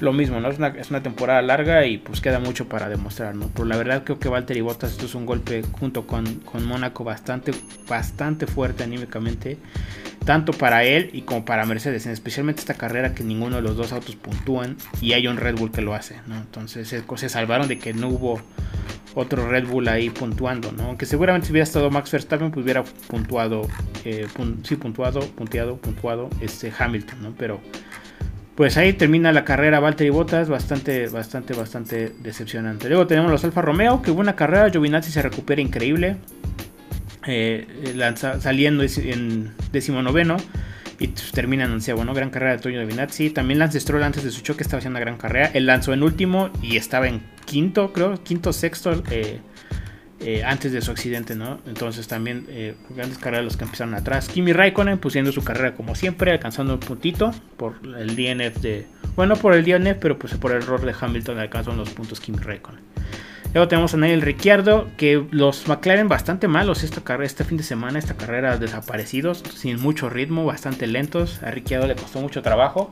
lo 0.00 0.12
mismo, 0.12 0.38
¿no? 0.40 0.48
Es 0.48 0.58
una, 0.58 0.68
es 0.68 0.90
una, 0.90 1.02
temporada 1.02 1.42
larga 1.42 1.84
y 1.86 1.98
pues 1.98 2.20
queda 2.20 2.38
mucho 2.38 2.68
para 2.68 2.88
demostrar, 2.88 3.34
¿no? 3.34 3.50
Pero 3.52 3.64
la 3.64 3.76
verdad 3.76 4.04
creo 4.04 4.18
que 4.20 4.28
Valtteri 4.28 4.60
Bottas 4.60 4.92
esto 4.92 5.06
es 5.06 5.14
un 5.14 5.26
golpe 5.26 5.62
junto 5.72 6.06
con, 6.06 6.26
con 6.40 6.64
Mónaco 6.64 7.02
bastante, 7.02 7.52
bastante 7.88 8.46
fuerte 8.46 8.84
anímicamente 8.84 9.58
tanto 10.24 10.52
para 10.52 10.84
él 10.84 11.08
y 11.14 11.22
como 11.22 11.46
para 11.46 11.64
Mercedes, 11.64 12.04
especialmente 12.04 12.60
esta 12.60 12.74
carrera 12.74 13.14
que 13.14 13.24
ninguno 13.24 13.56
de 13.56 13.62
los 13.62 13.78
dos 13.78 13.92
autos 13.92 14.14
puntúan 14.14 14.76
y 15.00 15.14
hay 15.14 15.26
un 15.26 15.38
Red 15.38 15.56
Bull 15.56 15.72
que 15.72 15.80
lo 15.80 15.94
hace, 15.94 16.16
¿no? 16.26 16.36
Entonces 16.36 16.86
se 16.86 17.28
salvaron 17.30 17.66
de 17.66 17.78
que 17.78 17.94
no 17.94 18.08
hubo 18.08 18.42
otro 19.18 19.48
Red 19.48 19.66
Bull 19.66 19.88
ahí 19.88 20.10
puntuando, 20.10 20.70
¿no? 20.70 20.84
Aunque 20.84 21.04
seguramente 21.04 21.48
si 21.48 21.52
hubiera 21.52 21.64
estado 21.64 21.90
Max 21.90 22.12
Verstappen, 22.12 22.52
pues 22.52 22.62
hubiera 22.62 22.84
puntuado, 22.84 23.66
eh, 24.04 24.28
sí, 24.62 24.76
puntuado, 24.76 25.20
punteado, 25.20 25.76
puntuado, 25.76 26.30
este 26.40 26.72
Hamilton, 26.76 27.22
¿no? 27.22 27.34
Pero 27.36 27.60
pues 28.54 28.76
ahí 28.76 28.92
termina 28.92 29.32
la 29.32 29.44
carrera 29.44 29.80
Valtteri 29.80 30.10
Bottas, 30.10 30.48
bastante, 30.48 31.08
bastante, 31.08 31.54
bastante 31.54 32.12
decepcionante. 32.20 32.88
Luego 32.88 33.08
tenemos 33.08 33.30
los 33.30 33.42
Alfa 33.44 33.60
Romeo, 33.60 34.02
que 34.02 34.12
hubo 34.12 34.20
una 34.20 34.36
carrera, 34.36 34.70
Giovinazzi 34.70 35.10
se 35.10 35.22
recupera 35.22 35.60
increíble, 35.60 36.16
eh, 37.26 37.66
saliendo 38.38 38.84
en 38.84 39.52
decimonoveno 39.72 40.36
y 41.00 41.08
pues, 41.08 41.32
termina 41.32 41.64
anunciado, 41.64 42.04
¿no? 42.04 42.14
Gran 42.14 42.30
carrera 42.30 42.52
de 42.52 42.58
Toño 42.58 42.78
Giovinazzi. 42.80 43.30
También 43.30 43.58
Lance 43.58 43.80
Stroll 43.80 44.02
antes 44.04 44.22
de 44.22 44.30
su 44.30 44.42
choque 44.42 44.62
estaba 44.62 44.78
haciendo 44.78 44.96
una 44.96 45.04
gran 45.04 45.18
carrera. 45.18 45.50
Él 45.54 45.66
lanzó 45.66 45.92
en 45.92 46.04
último 46.04 46.50
y 46.62 46.76
estaba 46.76 47.08
en 47.08 47.20
quinto, 47.48 47.92
creo, 47.94 48.22
quinto, 48.22 48.52
sexto, 48.52 49.02
eh, 49.10 49.40
eh, 50.20 50.44
antes 50.44 50.70
de 50.70 50.82
su 50.82 50.90
accidente, 50.90 51.34
¿no? 51.34 51.60
Entonces 51.66 52.06
también 52.06 52.44
eh, 52.48 52.74
grandes 52.90 53.18
carreras 53.18 53.44
los 53.44 53.56
que 53.56 53.64
empezaron 53.64 53.94
atrás. 53.94 54.28
Kimi 54.28 54.52
Raikkonen 54.52 54.98
pusiendo 54.98 55.32
su 55.32 55.42
carrera 55.42 55.74
como 55.74 55.94
siempre, 55.94 56.30
alcanzando 56.30 56.74
un 56.74 56.80
puntito 56.80 57.32
por 57.56 57.76
el 57.98 58.14
DNF 58.14 58.60
de... 58.60 58.86
Bueno, 59.16 59.36
por 59.36 59.54
el 59.54 59.64
DNF, 59.64 59.96
pero 59.98 60.18
pues 60.18 60.34
por 60.34 60.52
el 60.52 60.62
error 60.62 60.84
de 60.84 60.94
Hamilton 60.98 61.38
alcanzó 61.38 61.72
los 61.72 61.90
puntos 61.90 62.20
Kimi 62.20 62.38
Raikkonen. 62.38 62.82
Luego 63.54 63.66
tenemos 63.66 63.94
a 63.94 63.96
Daniel 63.96 64.20
Ricciardo, 64.20 64.88
que 64.98 65.24
los 65.30 65.68
McLaren 65.68 66.06
bastante 66.06 66.48
malos 66.48 66.84
esta 66.84 67.00
este 67.24 67.44
fin 67.44 67.56
de 67.56 67.64
semana, 67.64 67.98
esta 67.98 68.14
carrera 68.14 68.58
desaparecidos, 68.58 69.42
sin 69.54 69.80
mucho 69.80 70.10
ritmo, 70.10 70.44
bastante 70.44 70.86
lentos. 70.86 71.42
A 71.42 71.50
Ricciardo 71.50 71.86
le 71.86 71.96
costó 71.96 72.20
mucho 72.20 72.42
trabajo. 72.42 72.90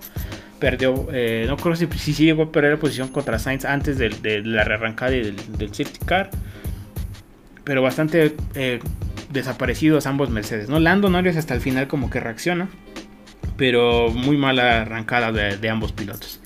Perdió, 0.59 1.09
eh, 1.13 1.45
no 1.47 1.59
creo 1.59 1.77
si, 1.77 1.87
si, 1.99 2.15
llegó 2.15 2.45
a 2.45 2.53
perder 2.53 2.73
la 2.73 2.79
posición 2.79 3.09
contra 3.09 3.39
Sainz 3.39 3.67
antes 3.67 3.99
de, 3.99 4.43
la 4.45 4.65
rearrancada 4.65 5.11
del, 5.11 5.37
del, 5.59 5.69
safety 5.75 5.99
car. 6.07 6.31
Pero 7.63 7.83
bastante 7.83 8.35
eh, 8.55 8.81
desaparecidos 9.31 10.07
ambos 10.07 10.31
Mercedes. 10.31 10.71
¿no? 10.71 10.81
Lando 10.81 11.11
Norris 11.11 11.37
hasta 11.37 11.53
el 11.53 11.61
final 11.61 11.87
como 11.87 12.09
que 12.09 12.19
reacciona. 12.19 12.69
Pero 13.59 14.09
muy 14.09 14.39
mala 14.39 14.83
arrancada 14.83 15.33
de, 15.33 15.69
ambos 15.69 15.93
pilotos. 15.93 16.41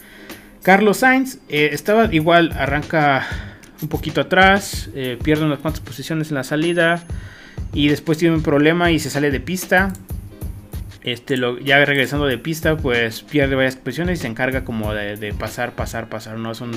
Carlos 0.62 0.98
Sainz 0.98 1.38
eh, 1.48 1.70
estaba 1.72 2.12
igual, 2.12 2.52
arranca 2.52 3.26
un 3.82 3.88
poquito 3.88 4.20
atrás, 4.20 4.90
eh, 4.94 5.18
pierde 5.22 5.44
unas 5.44 5.58
cuantas 5.58 5.80
posiciones 5.80 6.30
en 6.30 6.36
la 6.36 6.44
salida 6.44 7.02
y 7.72 7.88
después 7.88 8.18
tiene 8.18 8.34
un 8.34 8.42
problema 8.42 8.90
y 8.90 8.98
se 8.98 9.10
sale 9.10 9.30
de 9.30 9.40
pista. 9.40 9.92
Este, 11.02 11.38
lo, 11.38 11.58
ya 11.58 11.82
regresando 11.82 12.26
de 12.26 12.36
pista, 12.36 12.76
pues 12.76 13.22
pierde 13.22 13.54
varias 13.54 13.76
posiciones 13.76 14.18
y 14.18 14.22
se 14.22 14.28
encarga 14.28 14.64
como 14.64 14.92
de, 14.92 15.34
pasar, 15.38 15.72
pasar, 15.72 16.08
pasar. 16.08 16.38
¿no? 16.38 16.52
Es 16.52 16.60
un, 16.60 16.72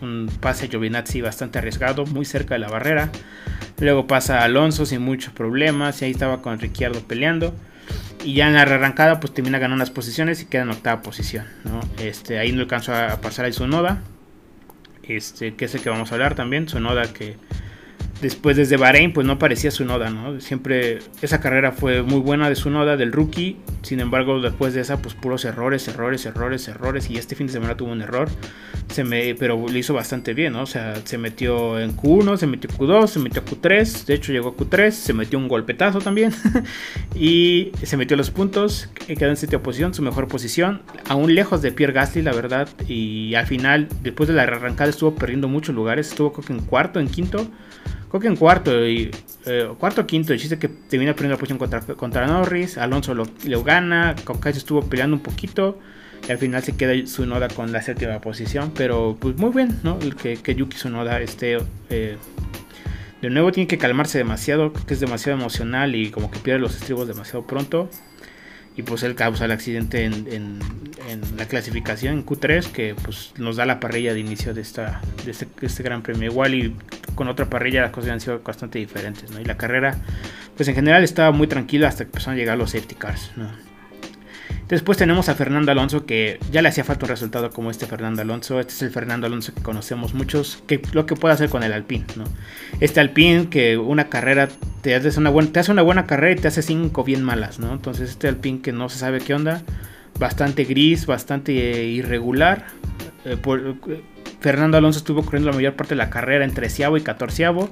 un 0.00 0.30
pase 0.40 0.68
Giovinazzi 0.68 1.20
bastante 1.20 1.58
arriesgado, 1.58 2.06
muy 2.06 2.24
cerca 2.24 2.54
de 2.54 2.60
la 2.60 2.68
barrera. 2.68 3.10
Luego 3.78 4.06
pasa 4.06 4.42
Alonso 4.44 4.86
sin 4.86 5.02
muchos 5.02 5.32
problemas 5.32 6.00
y 6.00 6.06
ahí 6.06 6.10
estaba 6.10 6.40
con 6.40 6.58
Ricciardo 6.58 7.00
peleando. 7.00 7.54
Y 8.24 8.34
ya 8.34 8.48
en 8.48 8.54
la 8.54 8.62
arrancada 8.62 9.20
pues 9.20 9.34
termina 9.34 9.58
ganando 9.58 9.82
las 9.82 9.90
posiciones 9.90 10.42
y 10.42 10.46
queda 10.46 10.62
en 10.62 10.70
octava 10.70 11.02
posición. 11.02 11.46
¿no? 11.64 11.80
Este, 11.98 12.38
ahí 12.38 12.52
no 12.52 12.62
alcanzó 12.62 12.94
a 12.94 13.20
pasar 13.20 13.44
a 13.44 13.52
Sonoda 13.52 14.02
este, 15.16 15.54
que 15.54 15.64
es 15.66 15.74
el 15.74 15.82
que 15.82 15.90
vamos 15.90 16.12
a 16.12 16.14
hablar 16.14 16.34
también, 16.34 16.68
Sonoda 16.68 17.12
que 17.12 17.36
después 18.20 18.56
desde 18.56 18.76
Bahrein 18.76 19.12
pues 19.12 19.26
no 19.26 19.38
parecía 19.38 19.70
su 19.70 19.84
noda, 19.84 20.10
¿no? 20.10 20.40
Siempre 20.40 20.98
esa 21.22 21.40
carrera 21.40 21.72
fue 21.72 22.02
muy 22.02 22.20
buena 22.20 22.48
de 22.48 22.54
su 22.54 22.70
noda, 22.70 22.96
del 22.96 23.12
rookie, 23.12 23.56
sin 23.82 24.00
embargo 24.00 24.40
después 24.40 24.74
de 24.74 24.80
esa 24.80 25.00
pues 25.00 25.14
puros 25.14 25.44
errores, 25.44 25.88
errores, 25.88 26.26
errores, 26.26 26.68
errores. 26.68 27.10
Y 27.10 27.16
este 27.16 27.34
fin 27.34 27.46
de 27.46 27.52
semana 27.52 27.76
tuvo 27.76 27.92
un 27.92 28.02
error, 28.02 28.28
se 28.88 29.04
me, 29.04 29.34
pero 29.34 29.56
lo 29.56 29.78
hizo 29.78 29.94
bastante 29.94 30.34
bien, 30.34 30.52
¿no? 30.52 30.62
O 30.62 30.66
sea, 30.66 30.96
se 31.04 31.18
metió 31.18 31.78
en 31.78 31.96
Q1, 31.96 32.36
se 32.36 32.46
metió 32.46 32.68
Q2, 32.70 33.06
se 33.06 33.18
metió 33.18 33.44
Q3, 33.44 34.04
de 34.04 34.14
hecho 34.14 34.32
llegó 34.32 34.50
a 34.50 34.56
Q3, 34.56 34.90
se 34.90 35.12
metió 35.12 35.38
un 35.38 35.48
golpetazo 35.48 36.00
también. 36.00 36.32
Y 37.14 37.72
se 37.82 37.96
metió 37.96 38.16
los 38.16 38.30
puntos, 38.30 38.88
quedó 39.06 39.28
en 39.28 39.36
séptima 39.36 39.62
posición, 39.62 39.92
su 39.92 40.02
mejor 40.02 40.28
posición, 40.28 40.82
aún 41.08 41.34
lejos 41.34 41.60
de 41.60 41.72
Pierre 41.72 41.92
Gasly 41.92 42.22
la 42.22 42.32
verdad. 42.32 42.68
Y 42.88 43.34
al 43.34 43.46
final 43.46 43.88
después 44.02 44.28
de 44.28 44.34
la 44.34 44.42
arrancada 44.42 44.90
estuvo 44.90 45.14
perdiendo 45.14 45.48
muchos 45.48 45.74
lugares, 45.74 46.08
estuvo 46.08 46.32
creo 46.32 46.46
que 46.46 46.52
en 46.52 46.60
cuarto, 46.60 47.00
en 47.00 47.08
quinto 47.08 47.46
creo 48.10 48.20
que 48.20 48.26
en 48.26 48.36
cuarto 48.36 48.86
y 48.86 49.10
eh, 49.46 49.68
cuarto 49.78 50.06
quinto, 50.06 50.36
chiste 50.36 50.58
que 50.58 50.68
termina 50.68 51.12
perdiendo 51.12 51.36
la 51.36 51.38
posición 51.38 51.58
contra, 51.58 51.80
contra 51.80 52.26
Norris, 52.26 52.76
Alonso 52.76 53.14
lo, 53.14 53.26
lo 53.46 53.62
gana, 53.62 54.14
Caucasio 54.24 54.58
estuvo 54.58 54.82
peleando 54.82 55.16
un 55.16 55.22
poquito 55.22 55.78
y 56.28 56.32
al 56.32 56.38
final 56.38 56.62
se 56.62 56.76
queda 56.76 57.06
Sunoda 57.06 57.48
con 57.48 57.72
la 57.72 57.80
séptima 57.80 58.20
posición, 58.20 58.72
pero 58.74 59.16
pues 59.18 59.36
muy 59.36 59.50
bien, 59.50 59.80
¿no? 59.82 59.98
El 60.02 60.16
que, 60.16 60.36
que 60.36 60.54
Yuki 60.54 60.76
Sunoda 60.76 61.20
esté 61.20 61.58
eh, 61.88 62.18
de 63.22 63.30
nuevo 63.30 63.52
tiene 63.52 63.68
que 63.68 63.78
calmarse 63.78 64.18
demasiado, 64.18 64.72
que 64.72 64.94
es 64.94 65.00
demasiado 65.00 65.38
emocional 65.38 65.94
y 65.94 66.10
como 66.10 66.30
que 66.30 66.38
pierde 66.38 66.60
los 66.60 66.74
estribos 66.74 67.06
demasiado 67.06 67.46
pronto 67.46 67.88
y 68.76 68.82
pues 68.82 69.02
él 69.02 69.14
causa 69.14 69.44
el 69.44 69.50
accidente 69.50 70.04
en, 70.04 70.58
la 71.36 71.46
clasificación 71.46 72.14
en 72.14 72.26
Q3 72.26 72.70
que 72.70 72.94
pues 72.94 73.32
nos 73.36 73.56
da 73.56 73.66
la 73.66 73.80
parrilla 73.80 74.14
de 74.14 74.20
inicio 74.20 74.54
de, 74.54 74.60
esta, 74.60 75.00
de 75.24 75.32
este, 75.32 75.48
este, 75.60 75.82
gran 75.82 76.02
premio 76.02 76.30
igual 76.30 76.54
y 76.54 76.74
con 77.20 77.28
otra 77.28 77.50
parrilla 77.50 77.82
las 77.82 77.90
cosas 77.90 78.12
han 78.12 78.20
sido 78.20 78.40
bastante 78.40 78.78
diferentes 78.78 79.30
¿no? 79.30 79.38
y 79.42 79.44
la 79.44 79.58
carrera 79.58 79.94
pues 80.56 80.66
en 80.70 80.74
general 80.74 81.04
estaba 81.04 81.32
muy 81.32 81.48
tranquila 81.48 81.86
hasta 81.86 82.04
que 82.04 82.08
empezaron 82.08 82.36
a 82.36 82.38
llegar 82.38 82.56
los 82.56 82.70
safety 82.70 82.94
cars 82.94 83.32
¿no? 83.36 83.50
Después 84.68 84.96
tenemos 84.96 85.28
a 85.28 85.34
Fernando 85.34 85.72
Alonso, 85.72 86.06
que 86.06 86.38
ya 86.52 86.62
le 86.62 86.68
hacía 86.68 86.84
falta 86.84 87.04
un 87.04 87.10
resultado 87.10 87.50
como 87.50 87.72
este 87.72 87.86
Fernando 87.86 88.22
Alonso. 88.22 88.60
Este 88.60 88.72
es 88.72 88.82
el 88.82 88.90
Fernando 88.90 89.26
Alonso 89.26 89.52
que 89.52 89.62
conocemos 89.62 90.14
muchos, 90.14 90.62
que 90.68 90.80
lo 90.92 91.06
que 91.06 91.16
puede 91.16 91.34
hacer 91.34 91.50
con 91.50 91.64
el 91.64 91.72
Alpine. 91.72 92.04
¿no? 92.14 92.22
Este 92.78 93.00
Alpine 93.00 93.48
que 93.48 93.78
una 93.78 94.08
carrera 94.08 94.48
te 94.80 94.94
hace 94.94 95.18
una, 95.18 95.30
buena, 95.30 95.50
te 95.50 95.58
hace 95.58 95.72
una 95.72 95.82
buena 95.82 96.06
carrera 96.06 96.38
y 96.38 96.40
te 96.40 96.46
hace 96.46 96.62
cinco 96.62 97.02
bien 97.02 97.24
malas. 97.24 97.58
¿no? 97.58 97.72
Entonces 97.72 98.10
este 98.10 98.28
Alpine 98.28 98.60
que 98.60 98.70
no 98.70 98.88
se 98.88 99.00
sabe 99.00 99.18
qué 99.18 99.34
onda, 99.34 99.62
bastante 100.20 100.62
gris, 100.64 101.04
bastante 101.04 101.80
eh, 101.80 101.86
irregular. 101.86 102.66
Eh, 103.24 103.36
Fernando 104.40 104.78
Alonso 104.78 104.98
estuvo 104.98 105.22
corriendo 105.22 105.50
la 105.50 105.56
mayor 105.56 105.74
parte 105.74 105.90
de 105.90 105.98
la 105.98 106.10
carrera 106.10 106.44
en 106.44 106.52
treceavo 106.54 106.96
y 106.96 107.02
catorceavo 107.02 107.70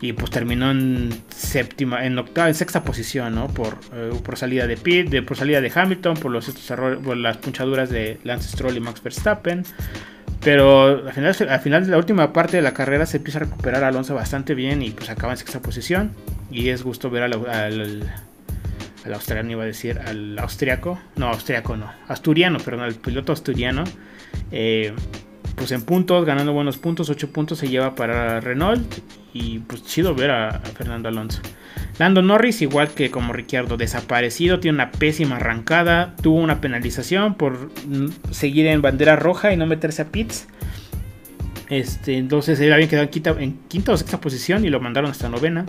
y 0.00 0.12
pues 0.12 0.30
terminó 0.30 0.70
en 0.70 1.10
séptima, 1.28 2.04
en 2.04 2.18
octava, 2.18 2.48
en 2.48 2.54
sexta 2.54 2.82
posición, 2.82 3.34
¿no? 3.34 3.46
Por, 3.48 3.78
eh, 3.94 4.10
por 4.24 4.36
salida 4.36 4.66
de 4.66 4.76
Pitt, 4.76 5.10
de, 5.10 5.22
por 5.22 5.36
salida 5.36 5.60
de 5.60 5.70
Hamilton, 5.72 6.16
por 6.16 6.32
los 6.32 6.70
errores, 6.70 6.98
por 6.98 7.16
las 7.16 7.36
punchaduras 7.36 7.88
de 7.90 8.18
Lance 8.24 8.48
Stroll 8.48 8.76
y 8.76 8.80
Max 8.80 9.02
Verstappen. 9.02 9.64
Pero 10.40 11.06
al 11.06 11.12
final, 11.12 11.34
al 11.48 11.60
final 11.60 11.84
de 11.84 11.90
la 11.90 11.98
última 11.98 12.32
parte 12.32 12.56
de 12.56 12.62
la 12.62 12.72
carrera 12.72 13.06
se 13.06 13.16
empieza 13.16 13.38
a 13.38 13.42
recuperar 13.42 13.84
a 13.84 13.88
Alonso 13.88 14.14
bastante 14.14 14.54
bien 14.54 14.82
y 14.82 14.90
pues 14.90 15.10
acaba 15.10 15.32
en 15.32 15.38
sexta 15.38 15.60
posición. 15.60 16.12
Y 16.50 16.68
es 16.70 16.82
gusto 16.82 17.10
ver 17.10 17.24
al 17.24 18.02
australiano, 19.12 19.50
iba 19.50 19.62
a 19.62 19.66
decir, 19.66 19.98
al 19.98 20.38
austriaco, 20.38 20.98
no, 21.16 21.28
austriaco 21.28 21.76
no, 21.76 21.90
asturiano, 22.08 22.58
perdón, 22.58 22.84
al 22.84 22.94
piloto 22.94 23.32
asturiano. 23.32 23.84
Eh, 24.50 24.94
pues 25.58 25.72
en 25.72 25.82
puntos, 25.82 26.24
ganando 26.24 26.52
buenos 26.52 26.78
puntos, 26.78 27.10
8 27.10 27.32
puntos 27.32 27.58
se 27.58 27.68
lleva 27.68 27.94
para 27.94 28.40
Renault 28.40 29.00
y 29.34 29.58
pues 29.58 29.84
chido 29.84 30.14
ver 30.14 30.30
a, 30.30 30.60
Fernando 30.60 31.08
Alonso. 31.08 31.40
Lando 31.98 32.22
Norris, 32.22 32.62
igual 32.62 32.88
que 32.88 33.10
como 33.10 33.32
Ricciardo, 33.32 33.76
desaparecido, 33.76 34.60
tiene 34.60 34.76
una 34.76 34.92
pésima 34.92 35.36
arrancada, 35.36 36.14
tuvo 36.22 36.38
una 36.38 36.60
penalización 36.60 37.34
por 37.34 37.70
seguir 38.30 38.66
en 38.68 38.80
bandera 38.80 39.16
roja 39.16 39.52
y 39.52 39.56
no 39.56 39.66
meterse 39.66 40.02
a 40.02 40.06
pits. 40.06 40.46
Este, 41.68 42.16
entonces 42.16 42.58
él 42.60 42.72
había 42.72 42.88
quedado 42.88 43.04
en 43.04 43.10
quinta, 43.10 43.36
en 43.38 43.58
quinta 43.68 43.92
o 43.92 43.96
sexta 43.96 44.20
posición 44.20 44.64
y 44.64 44.70
lo 44.70 44.80
mandaron 44.80 45.10
hasta 45.10 45.28
novena. 45.28 45.66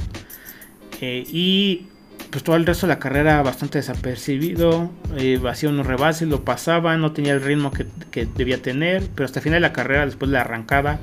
Eh, 1.01 1.23
y 1.31 1.87
pues 2.31 2.43
todo 2.43 2.55
el 2.55 2.65
resto 2.65 2.85
de 2.85 2.93
la 2.93 2.99
carrera 2.99 3.41
bastante 3.41 3.79
desapercibido, 3.79 4.91
eh, 5.17 5.39
hacía 5.49 5.69
unos 5.69 5.87
rebases, 5.87 6.27
lo 6.27 6.45
pasaba, 6.45 6.95
no 6.97 7.11
tenía 7.11 7.33
el 7.33 7.41
ritmo 7.41 7.71
que, 7.71 8.25
debía 8.25 8.61
tener, 8.61 9.03
pero 9.15 9.25
hasta 9.25 9.39
el 9.39 9.43
final 9.43 9.57
de 9.57 9.67
la 9.67 9.73
carrera, 9.73 10.05
después 10.05 10.29
de 10.29 10.33
la 10.33 10.41
arrancada, 10.41 10.99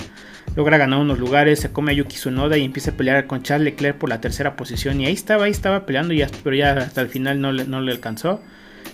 logra 0.55 0.79
ganar 0.79 1.01
unos 1.01 1.19
lugares, 1.19 1.61
se 1.61 1.73
come 1.73 1.93
a 1.93 1.95
Yuki 1.95 2.17
Tsunoda 2.17 2.57
y 2.57 2.65
empieza 2.65 2.93
a 2.93 2.95
pelear 2.95 3.27
con 3.27 3.43
Charles 3.43 3.65
Leclerc 3.65 3.99
por 3.99 4.09
la 4.09 4.21
tercera 4.21 4.57
posición, 4.57 5.01
y 5.01 5.07
ahí 5.07 5.15
estaba, 5.15 5.45
ahí 5.45 5.51
estaba 5.51 5.85
peleando, 5.85 6.15
ya, 6.15 6.29
pero 6.45 6.55
ya 6.55 6.73
hasta 6.75 7.01
el 7.01 7.09
final 7.09 7.41
no 7.41 7.51
le, 7.51 7.65
no 7.65 7.81
le 7.81 7.91
alcanzó, 7.93 8.41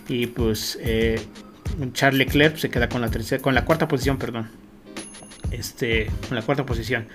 y 0.09 0.27
pues 0.27 0.79
eh, 0.81 1.21
Charles 1.93 2.19
Leclerc 2.19 2.57
se 2.57 2.71
queda 2.71 2.89
con 2.89 3.03
la 3.03 3.11
tercera, 3.11 3.43
con 3.43 3.55
la 3.55 3.65
cuarta 3.67 3.89
posición, 3.89 4.17
perdón, 4.17 4.49
este, 5.51 6.11
con 6.29 6.37
la 6.37 6.43
cuarta 6.43 6.65
posición. 6.65 7.07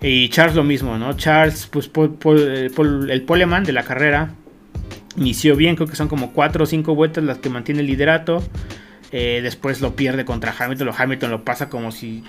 Y 0.00 0.28
Charles 0.28 0.54
lo 0.54 0.62
mismo, 0.62 0.96
¿no? 0.98 1.14
Charles, 1.14 1.66
pues 1.66 1.90
eh, 2.36 2.70
el 3.08 3.22
poleman 3.22 3.64
de 3.64 3.72
la 3.72 3.82
carrera, 3.82 4.30
Inició 5.18 5.56
bien, 5.56 5.74
creo 5.74 5.88
que 5.88 5.96
son 5.96 6.06
como 6.06 6.32
4 6.32 6.62
o 6.62 6.66
5 6.66 6.94
vueltas 6.94 7.24
las 7.24 7.38
que 7.38 7.50
mantiene 7.50 7.80
el 7.80 7.88
liderato. 7.88 8.40
Eh, 9.10 9.40
después 9.42 9.80
lo 9.80 9.96
pierde 9.96 10.24
contra 10.24 10.54
Hamilton. 10.56 10.86
Lo 10.86 10.94
Hamilton 10.96 11.30
lo 11.32 11.44
pasa 11.44 11.68
como 11.68 11.90
si 11.90 12.22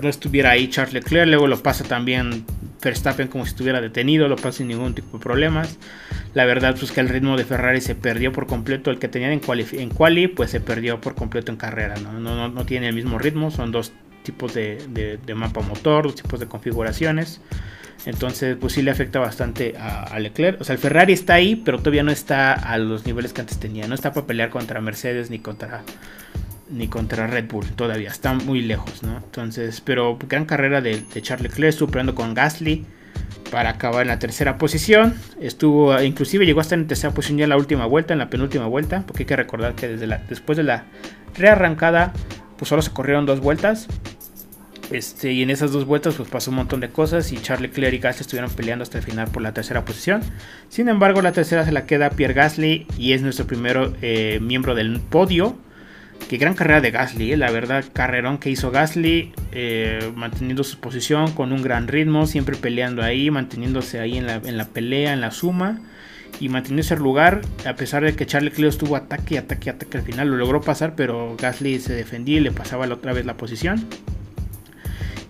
no 0.00 0.08
estuviera 0.08 0.52
ahí 0.52 0.68
Charles 0.68 0.94
Leclerc. 0.94 1.28
Luego 1.28 1.46
lo 1.46 1.62
pasa 1.62 1.84
también 1.84 2.46
Verstappen 2.82 3.28
como 3.28 3.44
si 3.44 3.50
estuviera 3.50 3.82
detenido. 3.82 4.28
Lo 4.28 4.36
pasa 4.36 4.52
sin 4.52 4.68
ningún 4.68 4.94
tipo 4.94 5.18
de 5.18 5.22
problemas. 5.22 5.78
La 6.32 6.46
verdad 6.46 6.74
pues 6.78 6.90
que 6.90 7.00
el 7.00 7.10
ritmo 7.10 7.36
de 7.36 7.44
Ferrari 7.44 7.82
se 7.82 7.94
perdió 7.94 8.32
por 8.32 8.46
completo. 8.46 8.90
El 8.90 8.98
que 8.98 9.08
tenían 9.08 9.32
en 9.32 9.40
quali, 9.40 9.66
en 9.72 9.90
quali 9.90 10.26
pues 10.26 10.50
se 10.50 10.60
perdió 10.60 11.02
por 11.02 11.14
completo 11.14 11.52
en 11.52 11.58
carrera. 11.58 11.96
¿no? 11.96 12.18
No, 12.18 12.48
no, 12.48 12.64
tiene 12.64 12.88
el 12.88 12.94
mismo 12.94 13.18
ritmo. 13.18 13.50
Son 13.50 13.72
dos 13.72 13.92
tipos 14.22 14.54
de, 14.54 15.18
de 15.22 15.34
mapa 15.34 15.60
motor, 15.60 16.04
dos 16.04 16.14
tipos 16.14 16.40
de 16.40 16.46
configuraciones. 16.46 17.42
Entonces, 18.06 18.56
pues 18.58 18.72
sí 18.72 18.82
le 18.82 18.90
afecta 18.90 19.18
bastante 19.18 19.74
a, 19.78 20.18
Leclerc. 20.18 20.60
O 20.60 20.64
sea, 20.64 20.74
el 20.74 20.80
Ferrari 20.80 21.12
está 21.12 21.34
ahí, 21.34 21.56
pero 21.56 21.78
todavía 21.78 22.02
no 22.02 22.10
está 22.10 22.52
a 22.52 22.78
los 22.78 23.06
niveles 23.06 23.32
que 23.32 23.42
antes 23.42 23.58
tenía. 23.58 23.86
No 23.86 23.94
está 23.94 24.12
para 24.12 24.26
pelear 24.26 24.50
contra 24.50 24.80
Mercedes 24.80 25.30
ni 25.30 25.38
contra 25.38 25.82
ni 26.70 26.86
contra 26.86 27.26
Red 27.26 27.48
Bull 27.48 27.66
todavía. 27.72 28.10
Está 28.10 28.32
muy 28.32 28.62
lejos, 28.62 29.02
¿no? 29.02 29.16
Entonces, 29.16 29.80
pero 29.80 30.18
gran 30.28 30.44
carrera 30.44 30.80
de, 30.80 31.04
Charles 31.20 31.50
Leclerc. 31.50 31.70
Estuvo 31.70 31.90
peleando 31.90 32.14
con 32.14 32.32
Gasly 32.32 32.86
para 33.50 33.70
acabar 33.70 34.02
en 34.02 34.08
la 34.08 34.18
tercera 34.18 34.56
posición. 34.56 35.14
Estuvo, 35.40 36.00
inclusive 36.00 36.46
llegó 36.46 36.60
hasta 36.60 36.76
en 36.76 36.86
tercera 36.86 37.12
posición 37.12 37.38
ya 37.38 37.44
en 37.44 37.50
la 37.50 37.56
última 37.56 37.86
vuelta, 37.86 38.14
en 38.14 38.18
la 38.18 38.30
penúltima 38.30 38.66
vuelta. 38.66 39.04
Porque 39.06 39.24
hay 39.24 39.26
que 39.26 39.36
recordar 39.36 39.74
que 39.74 39.88
desde 39.88 40.06
la, 40.06 40.18
después 40.28 40.56
de 40.56 40.64
la 40.64 40.84
rearrancada, 41.36 42.12
pues 42.56 42.68
solo 42.68 42.82
se 42.82 42.92
corrieron 42.92 43.26
dos 43.26 43.40
vueltas. 43.40 43.88
Este, 44.90 45.32
y 45.32 45.42
en 45.42 45.50
esas 45.50 45.70
dos 45.70 45.86
vueltas 45.86 46.16
pues 46.16 46.28
pasó 46.28 46.50
un 46.50 46.56
montón 46.56 46.80
de 46.80 46.90
cosas 46.90 47.30
y 47.32 47.36
Charlie 47.36 47.68
Leclerc 47.68 47.94
y 47.94 47.98
Gasly 47.98 48.22
estuvieron 48.22 48.50
peleando 48.50 48.82
hasta 48.82 48.98
el 48.98 49.04
final 49.04 49.28
por 49.28 49.42
la 49.42 49.54
tercera 49.54 49.84
posición. 49.84 50.20
Sin 50.68 50.88
embargo, 50.88 51.22
la 51.22 51.32
tercera 51.32 51.64
se 51.64 51.72
la 51.72 51.86
queda 51.86 52.10
Pierre 52.10 52.34
Gasly 52.34 52.86
y 52.98 53.12
es 53.12 53.22
nuestro 53.22 53.46
primer 53.46 53.92
eh, 54.02 54.40
miembro 54.42 54.74
del 54.74 54.98
podio 55.00 55.56
Que 56.28 56.38
gran 56.38 56.54
carrera 56.54 56.80
de 56.80 56.90
Gasly, 56.90 57.32
eh, 57.32 57.36
la 57.36 57.50
verdad, 57.50 57.84
carrerón 57.92 58.38
que 58.38 58.50
hizo 58.50 58.70
Gasly, 58.70 59.32
eh, 59.52 60.12
manteniendo 60.16 60.64
su 60.64 60.80
posición 60.80 61.32
con 61.32 61.52
un 61.52 61.62
gran 61.62 61.86
ritmo, 61.86 62.26
siempre 62.26 62.56
peleando 62.56 63.02
ahí, 63.02 63.30
manteniéndose 63.30 64.00
ahí 64.00 64.18
en 64.18 64.26
la, 64.26 64.34
en 64.36 64.56
la 64.56 64.66
pelea, 64.66 65.12
en 65.12 65.20
la 65.20 65.30
suma 65.30 65.80
y 66.40 66.48
manteniendo 66.48 66.82
ese 66.82 66.96
lugar, 66.96 67.42
a 67.66 67.74
pesar 67.74 68.04
de 68.04 68.14
que 68.14 68.26
Charlie 68.26 68.50
Cleo 68.50 68.68
estuvo 68.68 68.96
ataque, 68.96 69.38
ataque, 69.38 69.70
ataque 69.70 69.98
al 69.98 70.04
final, 70.04 70.28
lo 70.28 70.36
logró 70.36 70.60
pasar, 70.60 70.94
pero 70.96 71.36
Gasly 71.36 71.78
se 71.80 71.94
defendía 71.94 72.38
y 72.38 72.40
le 72.40 72.50
pasaba 72.50 72.86
la 72.86 72.94
otra 72.94 73.12
vez 73.12 73.24
la 73.24 73.36
posición. 73.36 73.86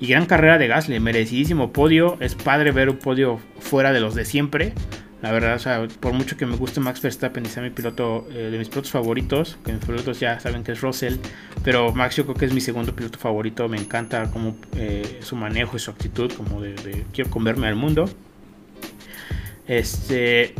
Y 0.00 0.07
gran 0.07 0.25
carrera 0.25 0.57
de 0.57 0.66
Gasly, 0.66 0.99
merecidísimo 0.99 1.73
podio, 1.73 2.16
es 2.21 2.35
padre 2.35 2.73
ver 2.73 2.88
un 2.88 2.97
podio 2.97 3.38
fuera 3.61 3.92
de 3.92 4.00
los 4.00 4.14
de 4.14 4.25
siempre. 4.25 4.73
La 5.21 5.30
verdad, 5.30 5.57
o 5.57 5.59
sea, 5.59 5.87
por 6.00 6.14
mucho 6.14 6.38
que 6.38 6.47
me 6.47 6.57
guste 6.57 6.80
Max 6.80 7.02
Verstappen 7.02 7.45
y 7.45 7.61
mi 7.61 7.69
piloto 7.69 8.26
eh, 8.30 8.49
de 8.50 8.59
mis 8.59 8.71
pilotos 8.71 8.90
favoritos, 8.90 9.59
que 9.62 9.75
mis 9.75 9.85
pilotos 9.85 10.19
ya 10.19 10.40
saben 10.40 10.64
que 10.64 10.73
es 10.73 10.80
Russell, 10.80 11.16
pero 11.62 11.92
Max 11.92 12.16
yo 12.16 12.25
creo 12.25 12.35
que 12.35 12.47
es 12.47 12.54
mi 12.54 12.62
segundo 12.62 12.97
piloto 12.97 13.19
favorito, 13.19 13.69
me 13.69 13.76
encanta 13.76 14.30
como 14.30 14.57
eh, 14.76 15.19
su 15.21 15.37
manejo 15.37 15.76
y 15.76 15.80
su 15.80 15.90
actitud, 15.90 16.33
como 16.33 16.62
de, 16.62 16.73
de 16.76 17.04
quiero 17.12 17.28
comerme 17.28 17.66
al 17.66 17.76
mundo. 17.76 18.07
Este, 19.66 20.54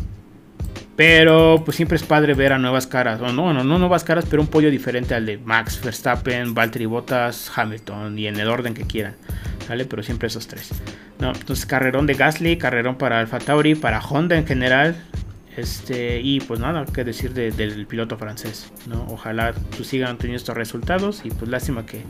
pero 1.01 1.63
pues 1.65 1.79
siempre 1.79 1.97
es 1.97 2.03
padre 2.03 2.35
ver 2.35 2.53
a 2.53 2.59
nuevas 2.59 2.87
caras. 2.87 3.23
O 3.23 3.33
no, 3.33 3.55
no, 3.55 3.65
no 3.65 3.79
nuevas 3.79 4.05
caras, 4.05 4.27
pero 4.29 4.43
un 4.43 4.49
pollo 4.49 4.71
diferente 4.71 5.15
al 5.15 5.25
de 5.25 5.39
Max, 5.39 5.81
Verstappen, 5.83 6.53
Valtteri 6.53 6.85
Bottas, 6.85 7.51
Hamilton 7.57 8.19
y 8.19 8.27
en 8.27 8.39
el 8.39 8.49
orden 8.49 8.75
que 8.75 8.83
quieran. 8.83 9.17
¿Vale? 9.67 9.87
Pero 9.87 10.03
siempre 10.03 10.29
esos 10.29 10.47
tres. 10.47 10.69
No, 11.19 11.33
entonces 11.33 11.65
carrerón 11.65 12.07
de 12.07 12.13
Gasly, 12.13 12.59
carrerón 12.59 12.99
para 12.99 13.19
Alfa 13.19 13.39
Tauri, 13.39 13.77
para 13.77 13.99
Honda 14.01 14.37
en 14.37 14.47
general. 14.47 14.95
Este, 15.57 16.21
y 16.21 16.41
pues 16.41 16.61
nada, 16.61 16.85
que 16.85 17.03
decir 17.03 17.33
del 17.33 17.87
piloto 17.87 18.19
francés. 18.19 18.71
¿no? 18.87 19.07
Ojalá 19.09 19.55
pues, 19.75 19.89
sigan 19.89 20.19
teniendo 20.19 20.37
estos 20.37 20.55
resultados. 20.55 21.23
Y 21.25 21.31
pues 21.31 21.51
lástima 21.51 21.87
que, 21.87 22.03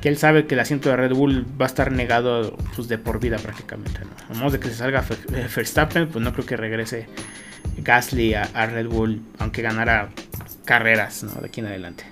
que, 0.00 0.08
él 0.08 0.16
sabe 0.16 0.46
que 0.46 0.54
el 0.54 0.60
asiento 0.60 0.88
de 0.88 0.96
Red 0.96 1.12
Bull 1.12 1.44
va 1.60 1.66
a 1.66 1.68
estar 1.68 1.92
negado 1.92 2.56
pues, 2.74 2.88
de 2.88 2.96
por 2.96 3.20
vida 3.20 3.36
prácticamente. 3.36 4.00
¿no? 4.00 4.34
A 4.34 4.38
menos 4.38 4.54
de 4.54 4.58
que 4.58 4.68
se 4.68 4.76
salga 4.76 5.04
Verstappen, 5.54 6.08
pues 6.08 6.24
no 6.24 6.32
creo 6.32 6.46
que 6.46 6.56
regrese 6.56 7.08
Gasly 7.78 8.34
a, 8.34 8.66
Red 8.66 8.88
Bull, 8.88 9.20
aunque 9.38 9.62
ganara 9.62 10.10
carreras 10.64 11.24
de 11.40 11.46
aquí 11.46 11.60
en 11.60 11.66
adelante. 11.66 12.04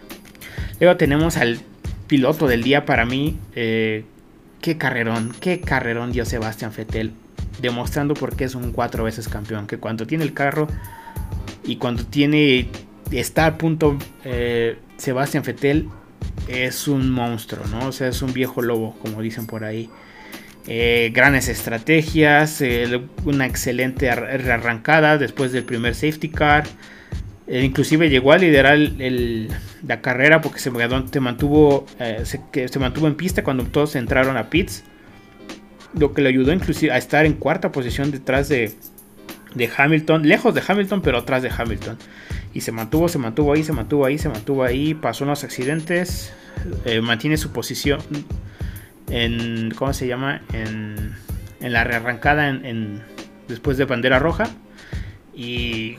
Luego 0.80 0.96
tenemos 0.96 1.36
al 1.36 1.60
piloto 2.06 2.46
del 2.46 2.62
día 2.62 2.84
para 2.84 3.04
mí. 3.04 3.38
Eh, 3.54 4.04
qué 4.60 4.76
carrerón, 4.78 5.34
qué 5.40 5.60
carrerón 5.60 6.12
dio 6.12 6.24
Sebastián 6.24 6.72
Fettel. 6.72 7.12
Demostrando 7.60 8.14
por 8.14 8.36
qué 8.36 8.44
es 8.44 8.54
un 8.54 8.72
cuatro 8.72 9.04
veces 9.04 9.28
campeón. 9.28 9.66
Que 9.66 9.78
cuando 9.78 10.06
tiene 10.06 10.24
el 10.24 10.32
carro 10.32 10.66
y 11.64 11.76
cuando 11.76 12.04
tiene. 12.04 12.68
Está 13.10 13.46
a 13.46 13.58
punto. 13.58 13.98
Eh, 14.24 14.78
Sebastián 14.96 15.44
Fettel 15.44 15.88
es 16.48 16.88
un 16.88 17.10
monstruo, 17.10 17.64
¿no? 17.66 17.88
O 17.88 17.92
sea, 17.92 18.08
es 18.08 18.22
un 18.22 18.32
viejo 18.32 18.62
lobo, 18.62 18.96
como 19.00 19.22
dicen 19.22 19.46
por 19.46 19.64
ahí. 19.64 19.90
Eh, 20.66 21.10
grandes 21.14 21.48
estrategias, 21.48 22.60
eh, 22.60 23.00
una 23.24 23.46
excelente 23.46 24.10
arrancada 24.10 25.16
después 25.16 25.52
del 25.52 25.64
primer 25.64 25.94
safety 25.94 26.28
car. 26.28 26.64
Eh, 27.46 27.64
inclusive 27.64 28.10
llegó 28.10 28.32
a 28.32 28.38
liderar 28.38 28.78
la 28.78 30.00
carrera 30.02 30.40
porque 30.40 30.60
se, 30.60 30.70
mantuvo, 31.20 31.86
se, 32.22 32.68
se, 32.68 32.78
mantuvo 32.78 33.08
en 33.08 33.16
pista 33.16 33.42
cuando 33.42 33.64
todos 33.64 33.96
entraron 33.96 34.36
a 34.36 34.50
pits. 34.50 34.84
Lo 35.98 36.12
que 36.12 36.22
le 36.22 36.28
ayudó 36.28 36.52
inclusive 36.52 36.92
a 36.92 36.98
estar 36.98 37.26
en 37.26 37.32
cuarta 37.32 37.72
posición 37.72 38.12
detrás 38.12 38.48
de, 38.48 38.72
de 39.54 39.70
Hamilton, 39.76 40.28
lejos 40.28 40.54
de 40.54 40.62
Hamilton, 40.64 41.02
pero 41.02 41.18
atrás 41.18 41.42
de 41.42 41.50
Hamilton. 41.50 41.98
Y 42.52 42.60
se 42.60 42.70
mantuvo, 42.70 43.08
se 43.08 43.18
mantuvo 43.18 43.54
ahí, 43.54 43.64
se 43.64 43.72
mantuvo 43.72 44.04
ahí, 44.04 44.18
se 44.18 44.28
mantuvo 44.28 44.62
ahí, 44.62 44.94
pasó 44.94 45.24
unos 45.24 45.42
accidentes, 45.42 46.32
mantiene 47.02 47.36
su 47.36 47.50
posición, 47.50 48.00
en 49.10 49.72
¿cómo 49.76 49.92
se 49.92 50.06
llama? 50.06 50.42
En, 50.52 51.14
en 51.60 51.72
la 51.72 51.84
rearrancada 51.84 52.48
en, 52.48 53.02
después 53.48 53.76
de 53.76 53.84
bandera 53.84 54.18
roja. 54.18 54.48
Y 55.34 55.96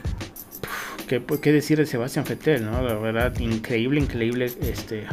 ¿qué, 1.08 1.24
¿qué, 1.42 1.52
decir 1.52 1.78
de 1.78 1.86
Sebastián 1.86 2.26
Fettel, 2.26 2.66
¿no? 2.66 2.82
La 2.82 2.96
verdad, 2.96 3.38
increíble, 3.40 4.00
increíble 4.00 4.46
este 4.62 5.08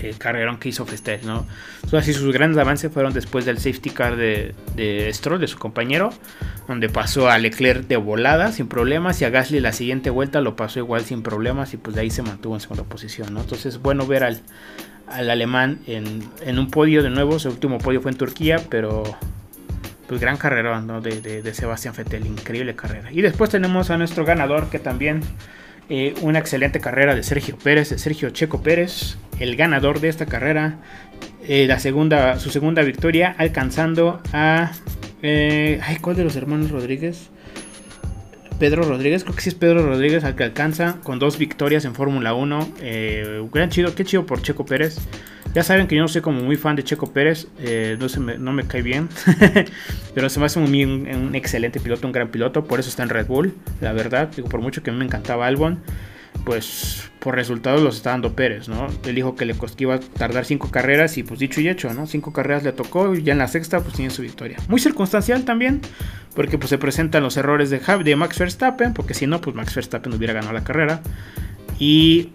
el 0.00 0.18
carrerón 0.18 0.58
que 0.58 0.68
hizo 0.68 0.86
Fettel, 0.86 1.20
¿no? 1.26 1.46
Así 1.92 2.12
sus 2.12 2.32
grandes 2.32 2.58
avances 2.58 2.92
fueron 2.92 3.12
después 3.12 3.44
del 3.44 3.58
safety 3.58 3.90
car 3.90 4.16
de, 4.16 4.54
de 4.76 5.10
Stroll, 5.12 5.40
de 5.40 5.48
su 5.48 5.58
compañero, 5.58 6.12
donde 6.66 6.88
pasó 6.88 7.28
a 7.28 7.38
Leclerc 7.38 7.86
de 7.86 7.96
volada 7.96 8.52
sin 8.52 8.68
problemas 8.68 9.20
y 9.22 9.24
a 9.24 9.30
Gasly 9.30 9.60
la 9.60 9.72
siguiente 9.72 10.10
vuelta 10.10 10.40
lo 10.40 10.54
pasó 10.54 10.78
igual 10.78 11.04
sin 11.04 11.22
problemas 11.22 11.72
y 11.74 11.78
pues 11.78 11.96
de 11.96 12.02
ahí 12.02 12.10
se 12.10 12.22
mantuvo 12.22 12.54
en 12.54 12.60
segunda 12.60 12.84
posición, 12.84 13.32
¿no? 13.32 13.40
Entonces, 13.40 13.78
bueno 13.78 14.06
ver 14.06 14.24
al, 14.24 14.42
al 15.10 15.30
alemán 15.30 15.78
en, 15.86 16.58
un 16.58 16.70
podio 16.70 17.02
de 17.02 17.10
nuevo. 17.10 17.38
Su 17.38 17.48
último 17.48 17.78
podio 17.78 18.00
fue 18.00 18.10
en 18.10 18.18
Turquía, 18.18 18.60
pero 18.68 19.02
pues 20.06 20.20
gran 20.20 20.36
carrera 20.36 20.80
de, 21.00 21.42
de, 21.42 21.54
Sebastián 21.54 21.94
Vettel, 21.96 22.26
increíble 22.26 22.74
carrera. 22.74 23.12
Y 23.12 23.20
después 23.20 23.50
tenemos 23.50 23.90
a 23.90 23.98
nuestro 23.98 24.24
ganador 24.24 24.70
que 24.70 24.78
también 24.78 25.22
eh, 25.90 26.14
una 26.20 26.38
excelente 26.38 26.80
carrera 26.80 27.14
de 27.14 27.22
Sergio 27.22 27.56
Pérez, 27.56 27.88
de 27.88 27.98
Sergio 27.98 28.28
Checo 28.30 28.62
Pérez, 28.62 29.16
el 29.40 29.56
ganador 29.56 30.00
de 30.00 30.08
esta 30.08 30.26
carrera, 30.26 30.76
eh, 31.46 31.66
la 31.66 31.78
segunda, 31.78 32.38
su 32.38 32.50
segunda 32.50 32.82
victoria, 32.82 33.34
alcanzando 33.38 34.22
a... 34.32 34.72
Eh, 35.22 35.80
ay, 35.82 35.96
¿cuál 35.96 36.16
de 36.16 36.24
los 36.24 36.36
hermanos 36.36 36.70
Rodríguez? 36.70 37.30
Pedro 38.58 38.82
Rodríguez, 38.82 39.22
creo 39.22 39.36
que 39.36 39.42
sí 39.42 39.50
es 39.50 39.54
Pedro 39.54 39.86
Rodríguez 39.86 40.24
al 40.24 40.34
que 40.34 40.44
alcanza 40.44 40.98
con 41.02 41.18
dos 41.18 41.38
victorias 41.38 41.84
en 41.84 41.94
Fórmula 41.94 42.34
1. 42.34 42.68
Eh, 42.80 43.46
gran 43.52 43.70
chido, 43.70 43.94
qué 43.94 44.04
chido 44.04 44.26
por 44.26 44.42
Checo 44.42 44.66
Pérez. 44.66 44.98
Ya 45.54 45.62
saben 45.62 45.86
que 45.86 45.96
yo 45.96 46.02
no 46.02 46.08
soy 46.08 46.20
como 46.20 46.42
muy 46.42 46.56
fan 46.56 46.76
de 46.76 46.84
Checo 46.84 47.12
Pérez, 47.12 47.48
eh, 47.60 47.96
no, 48.38 48.52
me, 48.52 48.66
cae 48.66 48.82
bien, 48.82 49.08
pero 50.14 50.28
se 50.28 50.38
me 50.38 50.46
hace 50.46 50.58
un, 50.58 50.66
un, 50.66 51.34
excelente 51.34 51.80
piloto, 51.80 52.06
un 52.06 52.12
gran 52.12 52.28
piloto, 52.28 52.64
por 52.64 52.80
eso 52.80 52.90
está 52.90 53.02
en 53.02 53.08
Red 53.08 53.26
Bull, 53.26 53.54
la 53.80 53.94
verdad, 53.94 54.28
digo, 54.36 54.48
por 54.48 54.60
mucho 54.60 54.82
que 54.82 54.90
a 54.90 54.92
mí 54.92 54.98
me 54.98 55.06
encantaba 55.06 55.46
Albon, 55.46 55.80
pues 56.44 57.10
por 57.18 57.34
resultados 57.34 57.82
los 57.82 57.96
está 57.96 58.10
dando 58.10 58.34
Pérez, 58.34 58.68
¿no? 58.68 58.86
Él 59.04 59.14
dijo 59.14 59.34
que 59.34 59.44
le 59.44 59.54
iba 59.78 59.94
a 59.94 60.00
tardar 60.00 60.44
cinco 60.44 60.70
carreras 60.70 61.18
y 61.18 61.22
pues 61.22 61.40
dicho 61.40 61.60
y 61.60 61.68
hecho, 61.68 61.92
¿no? 61.92 62.06
Cinco 62.06 62.32
carreras 62.32 62.62
le 62.62 62.72
tocó 62.72 63.14
y 63.14 63.22
ya 63.22 63.32
en 63.32 63.38
la 63.38 63.48
sexta 63.48 63.80
pues 63.80 63.94
tiene 63.94 64.10
su 64.10 64.22
victoria. 64.22 64.58
Muy 64.68 64.80
circunstancial 64.80 65.44
también, 65.44 65.80
porque 66.34 66.58
pues 66.58 66.70
se 66.70 66.78
presentan 66.78 67.22
los 67.22 67.36
errores 67.36 67.70
de, 67.70 67.80
de 67.80 68.16
Max 68.16 68.38
Verstappen, 68.38 68.94
porque 68.94 69.14
si 69.14 69.26
no 69.26 69.40
pues 69.40 69.54
Max 69.56 69.74
Verstappen 69.74 70.12
hubiera 70.14 70.32
ganado 70.32 70.52
la 70.52 70.64
carrera. 70.64 71.02
Y 71.78 72.30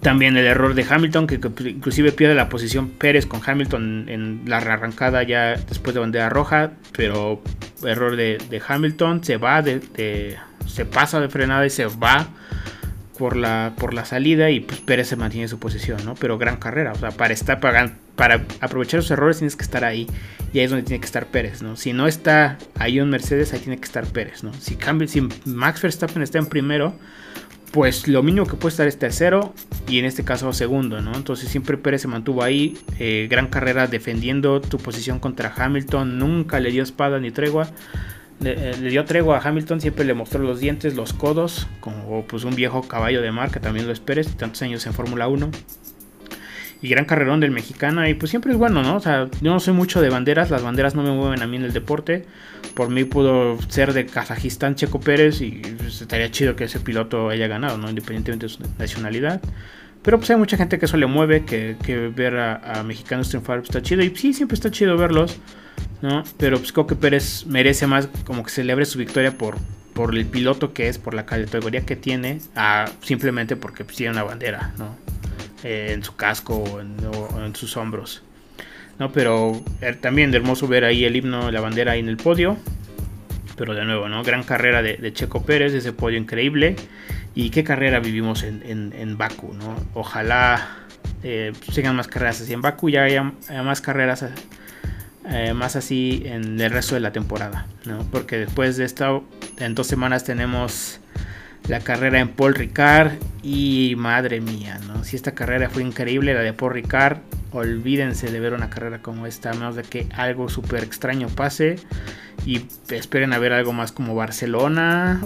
también 0.00 0.36
el 0.36 0.46
error 0.46 0.74
de 0.74 0.86
Hamilton, 0.88 1.26
que, 1.26 1.40
inclusive 1.68 2.12
pierde 2.12 2.34
la 2.34 2.48
posición 2.48 2.90
Pérez 2.90 3.26
con 3.26 3.40
Hamilton 3.44 4.08
en 4.08 4.42
la 4.46 4.60
rearrancada 4.60 5.22
ya 5.22 5.56
después 5.56 5.94
de 5.94 6.00
bandera 6.00 6.28
roja, 6.28 6.72
pero 6.96 7.42
error 7.84 8.16
de, 8.16 8.62
Hamilton, 8.66 9.24
se 9.24 9.36
va, 9.36 9.62
de, 9.62 10.36
se 10.66 10.84
pasa 10.84 11.20
de 11.20 11.28
frenada 11.28 11.66
y 11.66 11.70
se 11.70 11.86
va 11.86 12.28
por 13.18 13.36
la, 13.36 13.74
por 13.76 13.92
la 13.92 14.04
salida 14.04 14.50
y 14.50 14.60
pues 14.60 14.80
Pérez 14.80 15.08
se 15.08 15.16
mantiene 15.16 15.48
su 15.48 15.58
posición, 15.58 16.02
¿no? 16.04 16.14
Pero 16.14 16.38
gran 16.38 16.56
carrera, 16.56 16.92
o 16.92 16.98
sea, 16.98 17.10
para 17.10 17.34
estar 17.34 17.60
para, 17.60 17.92
para 18.16 18.44
aprovechar 18.60 18.98
los 18.98 19.10
errores 19.10 19.38
tienes 19.38 19.56
que 19.56 19.64
estar 19.64 19.84
ahí 19.84 20.06
y 20.52 20.58
ahí 20.60 20.64
es 20.64 20.70
donde 20.70 20.84
tiene 20.84 21.00
que 21.00 21.06
estar 21.06 21.26
Pérez, 21.26 21.60
¿no? 21.60 21.76
Si 21.76 21.92
no 21.92 22.06
está 22.06 22.56
ahí 22.78 23.00
un 23.00 23.10
Mercedes, 23.10 23.52
ahí 23.52 23.60
tiene 23.60 23.76
que 23.76 23.84
estar 23.84 24.06
Pérez, 24.06 24.42
¿no? 24.42 24.54
Si, 24.54 24.76
cambia, 24.76 25.06
si 25.08 25.28
Max 25.44 25.82
Verstappen 25.82 26.22
está 26.22 26.38
en 26.38 26.46
primero, 26.46 26.94
pues 27.72 28.08
lo 28.08 28.22
mínimo 28.22 28.46
que 28.46 28.56
puede 28.56 28.70
estar 28.72 28.86
es 28.86 28.98
tercero 28.98 29.52
y 29.88 29.98
en 29.98 30.04
este 30.04 30.24
caso 30.24 30.52
segundo, 30.52 31.02
¿no? 31.02 31.14
Entonces 31.14 31.50
siempre 31.50 31.76
Pérez 31.76 32.02
se 32.02 32.08
mantuvo 32.08 32.42
ahí, 32.42 32.78
eh, 32.98 33.26
gran 33.30 33.48
carrera 33.48 33.86
defendiendo 33.86 34.60
tu 34.60 34.78
posición 34.78 35.18
contra 35.18 35.52
Hamilton, 35.54 36.18
nunca 36.18 36.60
le 36.60 36.70
dio 36.70 36.82
espada 36.82 37.20
ni 37.20 37.30
tregua. 37.30 37.68
Eh, 38.44 38.76
le, 38.80 38.90
dio 38.90 39.04
tregua 39.04 39.38
a 39.38 39.48
Hamilton, 39.48 39.80
siempre 39.80 40.04
le 40.04 40.14
mostró 40.14 40.42
los 40.42 40.60
dientes, 40.60 40.94
los 40.94 41.12
codos, 41.12 41.66
como 41.80 42.24
pues 42.24 42.44
un 42.44 42.54
viejo 42.54 42.82
caballo 42.82 43.20
de 43.20 43.32
marca, 43.32 43.60
también 43.60 43.86
lo 43.86 43.92
esperes, 43.92 44.36
tantos 44.36 44.62
años 44.62 44.86
en 44.86 44.92
Fórmula 44.92 45.28
1. 45.28 45.50
Y 46.80 46.88
gran 46.88 47.06
carrerón 47.06 47.40
del 47.40 47.50
mexicano, 47.50 48.08
y 48.08 48.14
pues 48.14 48.30
siempre 48.30 48.52
es 48.52 48.58
bueno, 48.58 48.82
¿no? 48.82 48.96
O 48.96 49.00
sea, 49.00 49.28
yo 49.40 49.50
no 49.50 49.58
soy 49.58 49.74
mucho 49.74 50.00
de 50.00 50.10
banderas, 50.10 50.50
las 50.50 50.62
banderas 50.62 50.94
no 50.94 51.02
me 51.02 51.10
mueven 51.10 51.42
a 51.42 51.48
mí 51.48 51.56
en 51.56 51.64
el 51.64 51.72
deporte. 51.72 52.24
Por 52.74 52.88
mí 52.88 53.02
pudo 53.02 53.58
ser 53.68 53.92
de 53.92 54.06
Kazajistán 54.06 54.76
Checo 54.76 55.00
Pérez 55.00 55.40
y 55.40 55.60
pues, 55.76 56.00
estaría 56.00 56.30
chido 56.30 56.54
que 56.54 56.64
ese 56.64 56.78
piloto 56.78 57.30
haya 57.30 57.48
ganado, 57.48 57.78
¿no? 57.78 57.88
Independientemente 57.88 58.46
de 58.46 58.50
su 58.50 58.62
nacionalidad. 58.78 59.40
Pero 60.08 60.16
pues 60.16 60.30
hay 60.30 60.36
mucha 60.36 60.56
gente 60.56 60.78
que 60.78 60.86
eso 60.86 60.96
le 60.96 61.04
mueve, 61.04 61.44
que, 61.44 61.76
ver 62.16 62.38
a, 62.38 62.82
mexicanos 62.82 63.28
triunfar 63.28 63.58
pues, 63.58 63.68
está 63.68 63.82
chido. 63.82 64.02
Y 64.02 64.16
sí, 64.16 64.32
siempre 64.32 64.54
está 64.54 64.70
chido 64.70 64.96
verlos. 64.96 65.38
¿no? 66.00 66.24
Pero 66.38 66.56
pues 66.56 66.72
creo 66.72 66.86
que 66.86 66.94
Pérez 66.94 67.44
merece 67.44 67.86
más 67.86 68.08
como 68.24 68.42
que 68.42 68.48
celebre 68.48 68.86
su 68.86 68.98
victoria 68.98 69.36
por, 69.36 69.58
por 69.92 70.16
el 70.16 70.24
piloto 70.24 70.72
que 70.72 70.88
es, 70.88 70.96
por 70.96 71.12
la 71.12 71.26
categoría 71.26 71.82
que 71.82 71.94
tiene, 71.94 72.40
simplemente 73.02 73.54
porque 73.54 73.84
pues, 73.84 73.98
tiene 73.98 74.12
una 74.14 74.22
bandera, 74.22 74.72
¿no? 74.78 74.96
Eh, 75.62 75.90
en 75.92 76.02
su 76.02 76.16
casco 76.16 76.56
o 76.56 76.80
en, 76.80 77.54
sus 77.54 77.76
hombros. 77.76 78.22
¿no? 78.98 79.12
Pero 79.12 79.62
er, 79.82 79.96
también 79.96 80.30
de 80.30 80.38
hermoso 80.38 80.68
ver 80.68 80.86
ahí 80.86 81.04
el 81.04 81.16
himno, 81.16 81.50
la 81.50 81.60
bandera 81.60 81.92
ahí 81.92 82.00
en 82.00 82.08
el 82.08 82.16
podio. 82.16 82.56
Pero 83.58 83.74
de 83.74 83.84
nuevo, 83.84 84.08
¿no? 84.08 84.22
Gran 84.22 84.42
carrera 84.42 84.80
de, 84.80 85.12
Checo 85.12 85.42
Pérez, 85.42 85.74
ese 85.74 85.92
podio 85.92 86.16
increíble. 86.16 86.76
Y 87.38 87.50
qué 87.50 87.62
carrera 87.62 88.00
vivimos 88.00 88.42
en, 88.42 88.92
en, 88.92 89.16
Baku, 89.16 89.54
¿no? 89.54 89.76
Ojalá 89.94 90.70
eh, 91.22 91.52
sigan 91.70 91.94
más 91.94 92.08
carreras 92.08 92.40
así 92.40 92.52
en 92.52 92.62
Baku, 92.62 92.90
ya 92.90 93.04
haya, 93.04 93.32
más 93.62 93.80
carreras 93.80 94.24
eh, 95.24 95.54
más 95.54 95.76
así 95.76 96.24
en 96.26 96.60
el 96.60 96.72
resto 96.72 96.96
de 96.96 97.00
la 97.00 97.12
temporada, 97.12 97.68
¿no? 97.84 97.98
Porque 98.10 98.38
después 98.38 98.76
de 98.76 98.84
esto, 98.86 99.22
en 99.58 99.76
dos 99.76 99.86
semanas 99.86 100.24
tenemos 100.24 100.98
la 101.68 101.78
carrera 101.78 102.18
en 102.18 102.26
Paul 102.26 102.56
Ricard 102.56 103.12
y 103.44 103.94
madre 103.96 104.40
mía, 104.40 104.80
¿no? 104.88 105.04
Si 105.04 105.14
esta 105.14 105.36
carrera 105.36 105.70
fue 105.70 105.84
increíble, 105.84 106.34
la 106.34 106.40
de 106.40 106.52
Paul 106.52 106.72
Ricard, 106.72 107.18
olvídense 107.52 108.32
de 108.32 108.40
ver 108.40 108.52
una 108.52 108.68
carrera 108.68 109.00
como 109.00 109.28
esta, 109.28 109.50
a 109.50 109.54
menos 109.54 109.76
de 109.76 109.84
que 109.84 110.08
algo 110.16 110.48
súper 110.48 110.82
extraño 110.82 111.28
pase 111.28 111.76
y 112.44 112.66
esperen 112.90 113.32
a 113.32 113.38
ver 113.38 113.52
algo 113.52 113.72
más 113.72 113.92
como 113.92 114.16
Barcelona, 114.16 115.20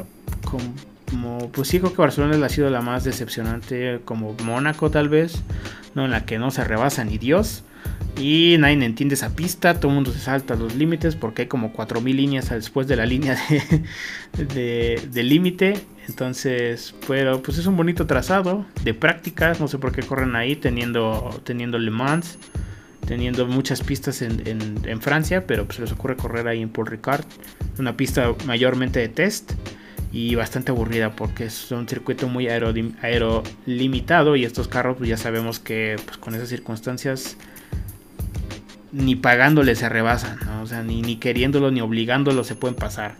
como, 1.12 1.53
pues 1.53 1.68
sí 1.68 1.79
creo 1.79 1.92
que 1.92 2.01
Barcelona 2.01 2.44
ha 2.44 2.48
sido 2.48 2.70
la 2.70 2.81
más 2.81 3.05
decepcionante, 3.05 4.01
como 4.07 4.35
Mónaco 4.44 4.90
tal 4.90 5.11
vez, 5.11 5.42
¿no? 5.94 6.07
En 6.07 6.11
la 6.11 6.25
que 6.25 6.38
no 6.38 6.51
se 6.51 6.64
rebasa 6.64 7.05
ni 7.05 7.18
Dios. 7.18 7.64
Y 8.16 8.57
nadie 8.59 8.83
entiende 8.83 9.14
esa 9.14 9.37
pista, 9.37 9.75
todo 9.75 9.88
el 9.88 9.96
mundo 9.96 10.11
se 10.11 10.20
salta 10.20 10.55
los 10.55 10.75
límites 10.75 11.14
porque 11.14 11.42
hay 11.42 11.48
como 11.48 11.72
4000 11.75 12.16
líneas 12.16 12.48
después 12.48 12.88
de 12.88 12.96
la 12.96 13.05
línea 13.05 13.37
de, 14.55 15.22
límite. 15.22 15.81
Entonces, 16.09 16.94
pero 17.07 17.42
pues 17.42 17.59
es 17.59 17.66
un 17.66 17.77
bonito 17.77 18.07
trazado 18.07 18.64
de 18.83 18.94
prácticas, 18.94 19.61
no 19.61 19.68
sé 19.68 19.79
por 19.79 19.92
qué 19.92 20.03
corren 20.03 20.35
ahí 20.35 20.57
teniendo, 20.57 21.42
teniendo 21.44 21.79
Le 21.79 21.90
Mans, 21.90 22.38
teniendo 23.07 23.46
muchas 23.46 23.83
pistas 23.83 24.22
en, 24.22 25.01
Francia, 25.03 25.46
pero 25.46 25.66
pues 25.66 25.79
les 25.79 25.92
ocurre 25.92 26.16
correr 26.16 26.48
ahí 26.48 26.62
en 26.62 26.70
Paul 26.70 26.87
Ricard, 26.87 27.25
una 27.79 27.98
pista 27.98 28.35
mayormente 28.46 29.01
de 29.01 29.09
test 29.09 29.53
y 30.12 30.35
bastante 30.35 30.70
aburrida 30.70 31.16
porque 31.16 31.46
es 31.46 31.72
un 31.72 31.88
circuito 31.88 32.29
muy 32.29 32.46
aerolimitado 32.48 34.37
y 34.37 34.44
estos 34.44 34.68
carros 34.68 34.98
pues 34.98 35.09
ya 35.09 35.16
sabemos 35.16 35.59
que 35.59 35.96
pues, 36.05 36.18
con 36.18 36.35
esas 36.35 36.51
circunstancias 36.51 37.37
ni 38.92 39.16
pagándole 39.16 39.75
se 39.75 39.88
rebasan, 39.88 40.38
o 40.62 40.66
sea, 40.66 40.83
ni, 40.83 41.01
ni 41.01 41.16
queriéndolo 41.16 41.70
ni 41.70 41.81
obligándolo 41.81 42.44
se 42.44 42.55
pueden 42.55 42.77
pasar. 42.77 43.14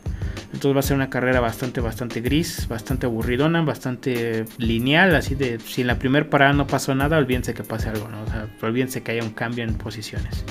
Entonces 0.53 0.77
va 0.77 0.81
a 0.81 0.83
ser 0.83 0.97
una 0.97 1.09
carrera 1.09 1.41
bastante, 1.41 1.81
bastante 1.81 2.21
gris, 2.21 2.69
bastante 2.69 3.07
aburridona, 3.07 3.63
bastante 3.63 4.45
lineal, 4.59 5.17
así 5.17 5.35
de 5.35 5.59
si 5.61 5.81
en 5.81 5.87
la 5.87 5.99
primera 5.99 6.29
parada 6.29 6.53
no 6.53 6.67
pasó 6.67 6.95
nada, 6.95 7.17
olvídense 7.17 7.55
que 7.55 7.65
pase 7.65 7.89
algo, 7.89 8.09
¿no? 8.09 8.23
O 8.23 8.27
sea, 8.27 8.49
olvídense 8.61 9.03
que 9.03 9.13
haya 9.13 9.23
un 9.23 9.31
cambio 9.31 9.65
en 9.65 9.75
posiciones. 9.75 10.45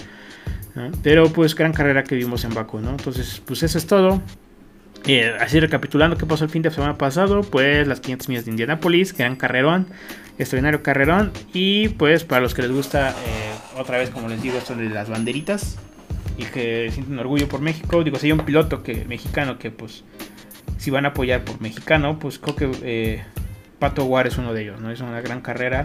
Pero 1.03 1.31
pues 1.31 1.53
gran 1.53 1.71
carrera 1.71 2.03
que 2.03 2.15
vimos 2.15 2.43
en 2.45 2.53
Baku, 2.53 2.79
¿no? 2.79 2.91
Entonces, 2.91 3.41
pues 3.45 3.61
eso 3.61 3.77
es 3.77 3.85
todo. 3.85 4.23
Eh, 5.07 5.33
así 5.39 5.59
recapitulando 5.59 6.15
qué 6.15 6.25
pasó 6.25 6.43
el 6.43 6.49
fin 6.49 6.61
de 6.61 6.69
semana 6.69 6.97
pasado, 6.97 7.41
pues 7.41 7.87
las 7.87 7.99
500 8.01 8.29
millas 8.29 8.45
de 8.45 8.51
Indianapolis, 8.51 9.15
gran 9.17 9.35
carrerón, 9.35 9.87
extraordinario 10.37 10.83
carrerón. 10.83 11.31
Y 11.53 11.89
pues 11.89 12.23
para 12.23 12.41
los 12.41 12.53
que 12.53 12.61
les 12.61 12.71
gusta, 12.71 13.11
eh, 13.11 13.79
otra 13.79 13.97
vez 13.97 14.09
como 14.11 14.29
les 14.29 14.41
digo, 14.41 14.57
esto 14.57 14.75
de 14.75 14.89
las 14.89 15.09
banderitas 15.09 15.77
y 16.37 16.43
que 16.45 16.91
sienten 16.91 17.17
orgullo 17.19 17.47
por 17.47 17.61
México, 17.61 18.03
digo, 18.03 18.19
si 18.19 18.27
hay 18.27 18.31
un 18.33 18.45
piloto 18.45 18.83
que, 18.83 19.05
mexicano 19.05 19.57
que 19.57 19.71
pues 19.71 20.03
si 20.77 20.91
van 20.91 21.05
a 21.05 21.09
apoyar 21.09 21.43
por 21.43 21.61
mexicano, 21.61 22.19
pues 22.19 22.37
creo 22.37 22.55
que 22.55 22.71
eh, 22.83 23.23
Pato 23.79 24.05
War 24.05 24.27
es 24.27 24.37
uno 24.37 24.53
de 24.53 24.63
ellos, 24.63 24.81
¿no? 24.81 24.91
Es 24.91 25.01
una 25.01 25.21
gran 25.21 25.41
carrera. 25.41 25.81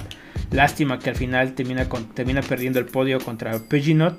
Lástima 0.50 0.98
que 0.98 1.10
al 1.10 1.16
final 1.16 1.54
termina, 1.54 1.88
termina 2.14 2.40
perdiendo 2.42 2.78
el 2.78 2.86
podio 2.86 3.18
contra 3.18 3.58
Peginot, 3.58 4.18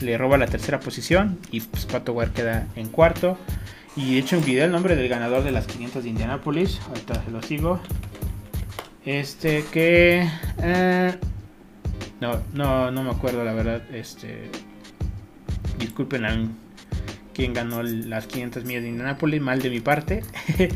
le 0.00 0.16
roba 0.16 0.38
la 0.38 0.46
tercera 0.46 0.80
posición 0.80 1.38
y 1.50 1.60
pues 1.60 1.84
Pato 1.84 2.12
War 2.12 2.30
queda 2.30 2.68
en 2.76 2.88
cuarto. 2.88 3.36
Y 3.96 4.12
de 4.12 4.18
hecho 4.18 4.40
video 4.40 4.66
el 4.66 4.72
nombre 4.72 4.94
del 4.94 5.08
ganador 5.08 5.42
de 5.42 5.52
las 5.52 5.66
500 5.66 6.02
de 6.04 6.10
Indianapolis. 6.10 6.80
Ahorita 6.88 7.24
se 7.24 7.30
lo 7.30 7.42
sigo. 7.42 7.80
Este 9.06 9.64
que... 9.72 10.28
Eh, 10.62 11.14
no, 12.20 12.42
no, 12.52 12.90
no 12.90 13.02
me 13.02 13.10
acuerdo 13.10 13.42
la 13.42 13.54
verdad. 13.54 13.82
Este... 13.94 14.50
Disculpen 15.78 16.26
a 16.26 16.48
quien 17.32 17.54
ganó 17.54 17.82
las 17.82 18.26
500 18.26 18.64
millas 18.64 18.82
de 18.82 18.90
Indianapolis. 18.90 19.40
Mal 19.40 19.62
de 19.62 19.70
mi 19.70 19.80
parte. 19.80 20.22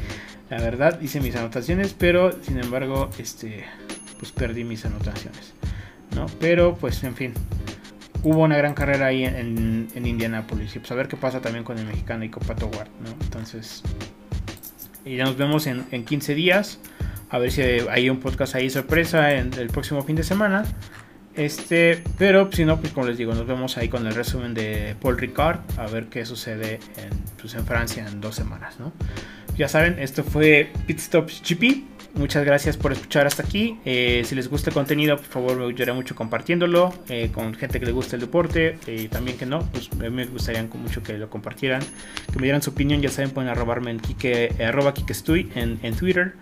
la 0.51 0.59
verdad 0.59 0.99
hice 1.03 1.21
mis 1.21 1.37
anotaciones. 1.37 1.95
Pero 1.99 2.33
sin 2.43 2.59
embargo, 2.59 3.11
este... 3.19 3.67
Pues 4.19 4.33
perdí 4.33 4.65
mis 4.65 4.85
anotaciones. 4.87 5.53
¿no? 6.17 6.27
Pero 6.41 6.75
pues 6.75 7.05
en 7.05 7.15
fin 7.15 7.35
hubo 8.23 8.43
una 8.43 8.57
gran 8.57 8.75
carrera 8.75 9.07
ahí 9.07 9.25
en, 9.25 9.89
en, 9.95 10.07
Indianapolis. 10.07 10.75
Y 10.77 10.79
pues 10.79 10.91
a 10.93 10.95
ver 10.95 11.09
qué 11.09 11.17
pasa 11.17 11.41
también 11.41 11.65
con 11.65 11.79
el 11.79 11.87
mexicano 11.87 12.25
y 12.25 12.29
con 12.29 12.43
Pato 12.47 12.67
Ward, 12.67 12.89
¿no? 13.05 13.11
Entonces, 13.23 13.83
y 15.05 15.17
ya 15.17 15.25
nos 15.25 15.37
vemos 15.37 15.67
en, 15.67 15.85
en, 15.91 16.05
15 16.05 16.35
días. 16.35 16.79
A 17.31 17.39
ver 17.39 17.51
si 17.53 17.63
hay 17.63 18.11
un 18.11 18.21
podcast 18.21 18.55
ahí 18.55 18.71
sorpresa 18.71 19.35
en 19.35 19.53
el 19.55 19.69
próximo 19.69 20.03
fin 20.03 20.17
de 20.17 20.25
semana. 20.25 20.65
Este, 21.37 22.03
pero 22.19 22.51
si 22.53 22.65
no, 22.65 22.81
pues 22.81 22.93
como 22.93 23.07
les 23.07 23.17
digo, 23.17 23.33
nos 23.35 23.47
vemos 23.47 23.77
ahí 23.79 23.89
con 23.89 24.07
el 24.07 24.15
resumen 24.15 24.53
de 24.53 24.97
Paul 25.01 25.17
Ricard. 25.17 25.61
A 25.79 25.87
ver 25.87 26.07
qué 26.07 26.27
sucede 26.27 26.81
en, 26.97 27.11
pues, 27.41 27.55
en 27.55 27.65
Francia 27.65 28.07
en 28.07 28.21
dos 28.21 28.35
semanas, 28.35 28.79
¿no? 28.81 28.93
Ya 29.57 29.69
saben, 29.69 29.99
esto 29.99 30.25
fue 30.25 30.73
Pit 30.87 30.99
Stops 30.99 31.43
GP. 31.49 31.85
Muchas 32.15 32.45
gracias 32.45 32.77
por 32.77 32.93
escuchar 32.93 33.27
hasta 33.27 33.43
aquí. 33.45 33.79
Eh, 33.85 34.23
si 34.25 34.35
les 34.35 34.49
gusta 34.49 34.71
el 34.71 34.75
contenido, 34.75 35.17
por 35.17 35.27
favor 35.27 35.57
me 35.57 35.65
ayudaría 35.67 35.95
mucho 35.95 36.17
compartiéndolo 36.17 36.93
eh, 37.09 37.31
con 37.33 37.55
gente 37.55 37.79
que 37.79 37.87
le 37.87 37.93
gusta 37.93 38.17
el 38.17 38.21
deporte 38.21 38.79
y 38.87 39.09
también 39.09 39.39
que 39.39 39.47
no, 39.47 39.61
pues 39.71 39.93
me 39.95 40.27
gustaría 40.27 40.63
mucho 40.75 41.03
que 41.03 41.17
lo 41.17 41.31
compartieran, 41.31 41.83
que 42.33 42.39
me 42.39 42.43
dieran 42.43 42.63
su 42.63 42.71
opinión. 42.71 43.01
Ya 43.01 43.11
saben, 43.11 43.31
pueden 43.31 43.49
arrobarme 43.49 43.93
en 43.93 44.01
Kike, 44.01 44.55
eh, 44.59 44.65
arroba 44.65 44.93
Kike 44.93 45.13
Estoy 45.13 45.51
en, 45.55 45.79
en 45.83 45.95
Twitter, 45.95 46.35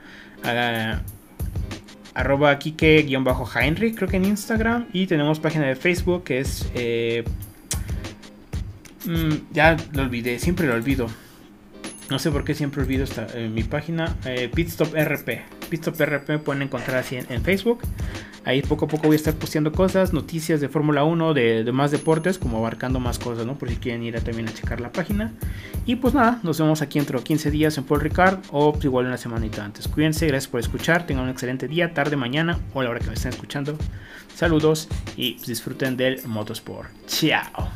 uh, 0.42 0.98
arroba 2.14 2.58
Kike-Heinrich, 2.58 3.94
creo 3.94 4.08
que 4.08 4.16
en 4.16 4.24
Instagram, 4.24 4.86
y 4.92 5.06
tenemos 5.06 5.38
página 5.38 5.66
de 5.66 5.76
Facebook 5.76 6.24
que 6.24 6.40
es. 6.40 6.66
Mm, 9.04 9.52
ya 9.52 9.76
lo 9.92 10.02
olvidé, 10.02 10.38
siempre 10.38 10.66
lo 10.66 10.74
olvido. 10.74 11.08
No 12.10 12.18
sé 12.18 12.30
por 12.30 12.42
qué 12.42 12.54
siempre 12.54 12.82
olvido 12.82 13.04
esta, 13.04 13.26
mi 13.52 13.64
página, 13.64 14.16
Pitstop 14.54 14.94
RP. 14.94 15.57
Pitstop 15.68 16.00
RP 16.00 16.38
pueden 16.38 16.62
encontrar 16.62 16.98
así 16.98 17.16
en, 17.16 17.42
Facebook. 17.42 17.80
Ahí 18.44 18.62
poco 18.62 18.86
a 18.86 18.88
poco 18.88 19.08
voy 19.08 19.14
a 19.14 19.16
estar 19.16 19.34
posteando 19.34 19.72
cosas, 19.72 20.12
noticias 20.12 20.60
de 20.60 20.68
Fórmula 20.68 21.04
1, 21.04 21.34
de, 21.34 21.70
más 21.72 21.90
deportes, 21.90 22.38
como 22.38 22.58
abarcando 22.58 22.98
más 23.00 23.18
cosas, 23.18 23.46
¿no? 23.46 23.58
Por 23.58 23.68
si 23.68 23.76
quieren 23.76 24.02
ir 24.02 24.16
a, 24.16 24.20
también 24.20 24.48
a 24.48 24.54
checar 24.54 24.80
la 24.80 24.90
página. 24.90 25.32
Y 25.86 25.96
pues 25.96 26.14
nada, 26.14 26.40
nos 26.42 26.58
vemos 26.58 26.82
aquí 26.82 26.98
dentro 26.98 27.18
de 27.18 27.24
15 27.24 27.50
días 27.50 27.78
en 27.78 27.84
Paul 27.84 28.00
Ricard 28.00 28.38
o 28.50 28.72
pues 28.72 28.84
igual 28.84 29.06
una 29.06 29.18
semanita 29.18 29.64
antes. 29.64 29.86
Cuídense, 29.88 30.26
gracias 30.26 30.50
por 30.50 30.60
escuchar, 30.60 31.06
tengan 31.06 31.24
un 31.24 31.30
excelente 31.30 31.68
día, 31.68 31.92
tarde, 31.92 32.16
mañana 32.16 32.58
o 32.74 32.82
la 32.82 32.90
hora 32.90 33.00
que 33.00 33.08
me 33.08 33.14
estén 33.14 33.32
escuchando. 33.32 33.76
Saludos 34.34 34.88
y 35.16 35.34
disfruten 35.46 35.96
del 35.96 36.26
motosport. 36.26 36.88
Chao. 37.06 37.68